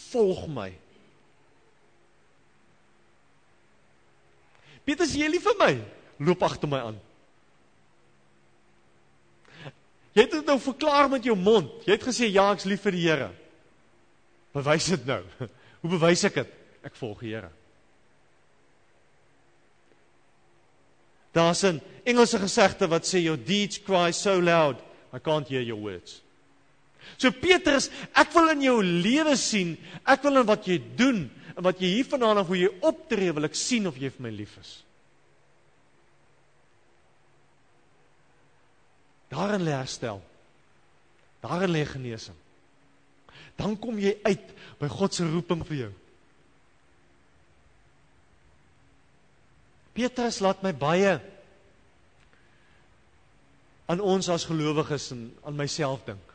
"Volg 0.09 0.47
my." 0.49 0.71
Petrus, 4.85 5.13
jy 5.13 5.27
lief 5.29 5.45
vir 5.45 5.57
my, 5.59 5.73
loop 6.25 6.43
agter 6.43 6.69
my 6.69 6.79
aan. 6.87 6.97
Jy 10.17 10.25
het 10.25 10.31
dit 10.33 10.47
nou 10.49 10.57
verklaar 10.59 11.09
met 11.11 11.23
jou 11.23 11.35
mond. 11.37 11.69
Jy 11.85 11.93
het 11.93 12.07
gesê 12.09 12.27
ja, 12.33 12.49
ek's 12.51 12.65
lief 12.65 12.81
vir 12.81 12.97
die 12.97 13.05
Here. 13.05 13.29
Bewys 14.57 14.89
dit 14.89 15.05
nou. 15.05 15.21
Hoe 15.81 15.91
bewys 15.93 16.25
ek 16.27 16.41
dit? 16.41 16.55
Ek 16.89 16.97
volg 16.97 17.21
die 17.21 17.35
Here. 17.35 17.51
Daar's 21.31 21.63
'n 21.63 21.79
Engelse 22.03 22.39
gesegde 22.39 22.89
wat 22.89 23.05
sê 23.05 23.21
your 23.21 23.37
deeds 23.37 23.77
cry 23.77 24.11
so 24.11 24.41
loud, 24.41 24.81
I 25.13 25.19
can't 25.19 25.47
hear 25.47 25.61
your 25.61 25.79
words. 25.79 26.23
So 27.17 27.31
Petrus, 27.31 27.89
ek 28.13 28.33
wil 28.35 28.51
in 28.53 28.67
jou 28.67 28.77
lewe 28.83 29.35
sien, 29.39 29.73
ek 30.05 30.23
wil 30.27 30.41
in 30.41 30.47
wat 30.47 30.67
jy 30.69 30.77
doen 30.99 31.25
en 31.55 31.65
wat 31.65 31.81
jy 31.81 31.95
hiervandaan 31.97 32.39
af 32.43 32.47
hoe 32.47 32.61
jy 32.61 32.69
optree, 32.87 33.33
wil 33.35 33.49
ek 33.49 33.57
sien 33.57 33.87
of 33.89 33.97
jy 33.99 34.11
vir 34.13 34.27
my 34.27 34.31
lief 34.35 34.53
is. 34.61 34.75
Daarin 39.29 39.65
lê 39.65 39.73
herstel. 39.75 40.21
Daarin 41.43 41.71
lê 41.71 41.85
genesing. 41.85 42.37
Dan 43.59 43.75
kom 43.79 43.99
jy 43.99 44.15
uit 44.23 44.53
by 44.79 44.87
God 44.91 45.13
se 45.13 45.27
roeping 45.27 45.61
vir 45.67 45.83
jou. 45.83 45.91
Petrus 49.99 50.39
laat 50.39 50.63
my 50.63 50.71
baie 50.71 51.17
aan 53.89 54.01
ons 54.05 54.29
as 54.31 54.45
gelowiges 54.47 55.09
en 55.15 55.27
aan 55.43 55.57
myself 55.57 56.05
dink. 56.07 56.28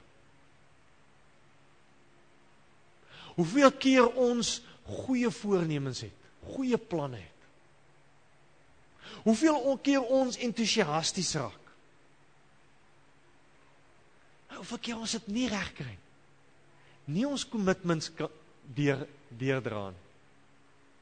Hoeveel 3.34 3.72
keer 3.72 4.06
ons 4.20 4.60
goeie 4.84 5.30
voornemens 5.30 6.04
het, 6.06 6.26
goeie 6.54 6.78
planne 6.78 7.18
het. 7.18 7.30
Hoeveel 9.24 9.78
keer 9.82 10.02
ons 10.02 10.36
entoesiasties 10.36 11.34
raak. 11.34 11.60
Hoeveel 14.54 14.78
keer 14.78 15.00
ons 15.00 15.16
dit 15.16 15.28
nie 15.34 15.48
reg 15.50 15.70
kry 15.76 15.90
nie. 15.90 16.00
Nie 17.04 17.26
ons 17.28 17.44
commitments 17.48 18.08
deur 18.76 19.02
deurdra 19.28 19.90
nie. 19.92 20.04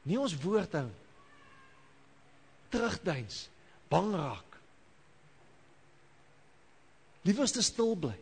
Nie 0.09 0.19
ons 0.19 0.33
woord 0.43 0.73
hou. 0.75 0.89
Terugduins, 2.73 3.45
bang 3.91 4.09
raak. 4.17 4.57
Liefers 7.23 7.53
te 7.55 7.63
stil 7.63 7.95
bly. 7.95 8.15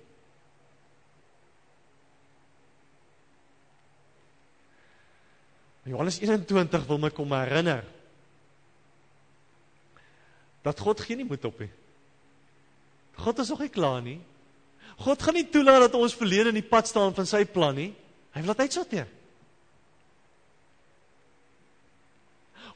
Johannes 5.84 6.20
21 6.22 6.86
wil 6.88 7.00
my 7.02 7.10
kom 7.10 7.32
herinner 7.34 7.86
dat 10.62 10.80
God 10.80 11.00
geen 11.02 11.18
nie 11.18 11.26
moet 11.26 11.46
op 11.46 11.58
nie. 11.60 11.72
God 13.18 13.40
is 13.42 13.50
nog 13.50 13.64
nie 13.64 13.72
klaar 13.74 14.02
nie. 14.06 14.20
God 15.02 15.24
gaan 15.24 15.34
nie 15.34 15.48
toelaat 15.50 15.88
dat 15.88 15.98
ons 15.98 16.14
verlede 16.14 16.52
in 16.54 16.60
die 16.60 16.70
pad 16.70 16.90
staan 16.90 17.16
van 17.18 17.26
sy 17.26 17.42
plan 17.50 17.74
nie. 17.76 17.90
Hy 18.36 18.44
wil 18.44 18.54
dit 18.54 18.68
uitsorteer. 18.68 19.08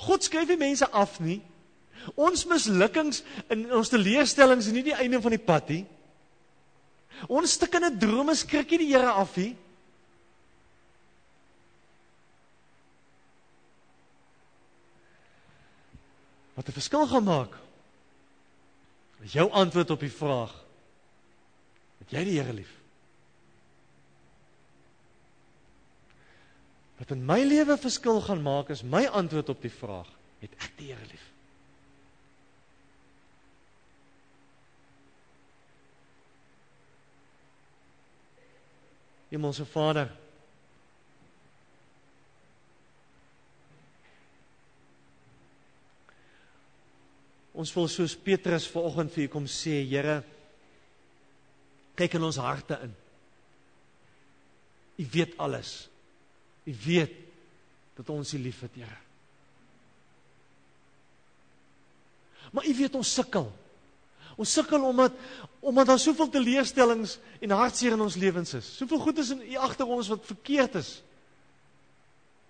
God 0.05 0.25
skryf 0.25 0.49
nie 0.49 0.59
mense 0.59 0.87
af 0.89 1.19
nie. 1.21 1.39
Ons 2.17 2.45
mislukkings 2.49 3.21
en 3.53 3.67
ons 3.79 3.89
teleurstellings 3.89 4.67
is 4.67 4.75
nie 4.75 4.85
die 4.89 4.97
einde 4.97 5.21
van 5.21 5.33
die 5.33 5.41
pad 5.41 5.69
nie. 5.71 5.83
Ons 7.31 7.55
stikkende 7.55 7.93
drome 8.01 8.35
skrik 8.37 8.73
nie 8.73 8.81
die 8.83 8.91
Here 8.91 9.13
af 9.13 9.37
nie. 9.39 9.53
Wat 16.55 16.67
'n 16.67 16.71
verskil 16.71 17.07
gaan 17.07 17.23
maak. 17.23 17.53
Is 19.19 19.33
jou 19.33 19.51
antwoord 19.51 19.89
op 19.89 19.99
die 19.99 20.11
vraag: 20.11 20.53
Het 21.97 22.09
jy 22.11 22.23
die 22.23 22.39
Here 22.39 22.53
lief? 22.53 22.73
Wat 26.97 27.11
in 27.11 27.25
my 27.25 27.43
lewe 27.43 27.77
verskil 27.77 28.21
gaan 28.21 28.41
maak 28.41 28.69
is 28.69 28.83
my 28.83 29.05
antwoord 29.05 29.49
op 29.49 29.61
die 29.61 29.71
vraag: 29.71 30.07
Het 30.39 30.51
ek 30.57 30.77
die 30.77 30.93
Here 30.93 31.05
lief? 31.11 31.23
Hemelse 39.29 39.65
Vader, 39.65 40.11
Ons 47.55 47.71
wil 47.75 47.87
soos 47.87 48.15
Petrus 48.19 48.67
vanoggend 48.67 49.13
vir 49.15 49.25
u 49.25 49.31
kom 49.31 49.45
sê, 49.47 49.79
Here, 49.87 50.19
kyk 51.95 52.17
in 52.17 52.27
ons 52.27 52.39
harte 52.43 52.77
in. 52.83 52.95
U 54.99 55.07
weet 55.11 55.35
alles. 55.39 55.73
U 56.67 56.73
weet 56.85 57.15
dat 57.95 58.09
ons 58.11 58.33
U 58.35 58.39
liefhet, 58.39 58.75
Here. 58.75 58.99
Maar 62.51 62.67
U 62.67 62.75
weet 62.75 62.95
ons 62.95 63.13
sukkel. 63.13 63.47
Ons 64.35 64.51
sukkel 64.51 64.83
omdat 64.83 65.15
omdat 65.65 65.87
daar 65.87 65.99
soveel 65.99 66.27
teleurstellings 66.29 67.15
en 67.41 67.55
hartseer 67.57 67.95
in 67.95 68.01
ons 68.03 68.15
lewens 68.21 68.53
is. 68.53 68.67
Soveel 68.77 68.99
goed 69.01 69.17
is 69.17 69.31
in 69.33 69.41
U 69.41 69.55
agter 69.65 69.89
ons 69.89 70.11
wat 70.11 70.27
verkeerd 70.27 70.75
is. 70.77 70.91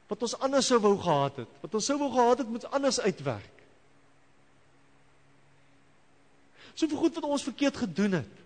Wat 0.09 0.25
ons 0.27 0.35
anders 0.43 0.67
sou 0.67 0.81
wou 0.83 0.97
gehad 0.99 1.39
het. 1.45 1.53
Wat 1.63 1.77
ons 1.79 1.87
sou 1.87 1.95
wou 2.01 2.09
gehad 2.11 2.43
het 2.43 2.49
moet 2.51 2.67
anders 2.75 2.99
uitwerk. 2.99 3.54
Soveel 6.75 6.97
goed 6.97 7.15
wat 7.15 7.23
ons 7.23 7.43
verkeerd 7.47 7.77
gedoen 7.77 8.19
het. 8.19 8.41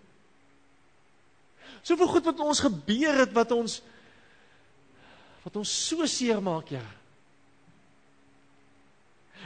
Soveel 1.82 2.06
goed 2.06 2.28
wat 2.30 2.40
ons 2.44 2.62
gebeur 2.62 3.22
het 3.24 3.32
wat 3.34 3.52
ons 3.56 3.80
wat 5.40 5.54
ons 5.56 5.70
so 5.88 6.04
seer 6.04 6.42
maak, 6.44 6.68
ja. 6.68 6.84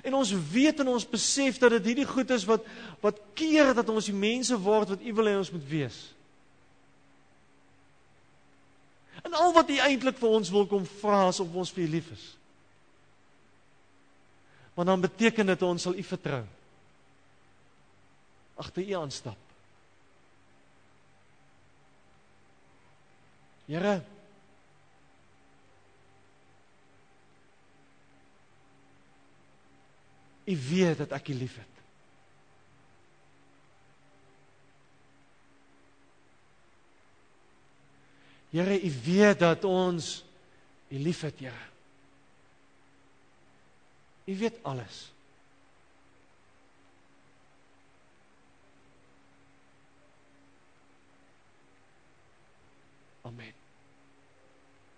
En 0.02 0.16
ons 0.18 0.32
weet 0.50 0.80
en 0.82 0.90
ons 0.90 1.06
besef 1.06 1.60
dat 1.62 1.76
dit 1.76 1.92
hierdie 1.92 2.08
goed 2.08 2.32
is 2.34 2.44
wat 2.48 2.66
wat 3.04 3.20
keer 3.38 3.70
dat 3.76 3.88
ons 3.88 4.10
die 4.10 4.16
mense 4.16 4.56
word 4.58 4.90
wat 4.96 5.04
U 5.04 5.14
wil 5.20 5.30
hê 5.30 5.36
ons 5.38 5.52
moet 5.54 5.68
wees. 5.70 6.00
En 9.22 9.38
al 9.38 9.54
wat 9.54 9.70
U 9.70 9.78
eintlik 9.86 10.18
vir 10.18 10.34
ons 10.40 10.50
wil 10.52 10.66
kom 10.68 10.84
vra 10.98 11.28
is 11.30 11.40
of 11.40 11.54
ons 11.54 11.72
vir 11.72 11.86
U 11.86 11.88
lief 11.94 12.10
is. 12.12 12.26
Want 14.74 14.90
dan 14.90 15.06
beteken 15.06 15.54
dit 15.54 15.62
ons 15.62 15.88
sal 15.88 15.94
U 15.94 16.04
vertrou 16.10 16.42
agter 18.54 18.82
U 18.82 18.92
aanstap. 19.00 19.38
Here 23.66 24.02
U 30.44 30.56
weet 30.68 30.98
dat 30.98 31.14
ek 31.16 31.28
U 31.28 31.34
liefhet. 31.34 31.70
Here, 38.54 38.76
U 38.76 38.92
weet 39.04 39.38
dat 39.38 39.64
ons 39.64 40.24
U 40.88 40.98
liefhet, 40.98 41.38
Here. 41.38 41.64
U 44.24 44.36
weet 44.38 44.60
alles. 44.62 45.13
Amen. 53.24 53.53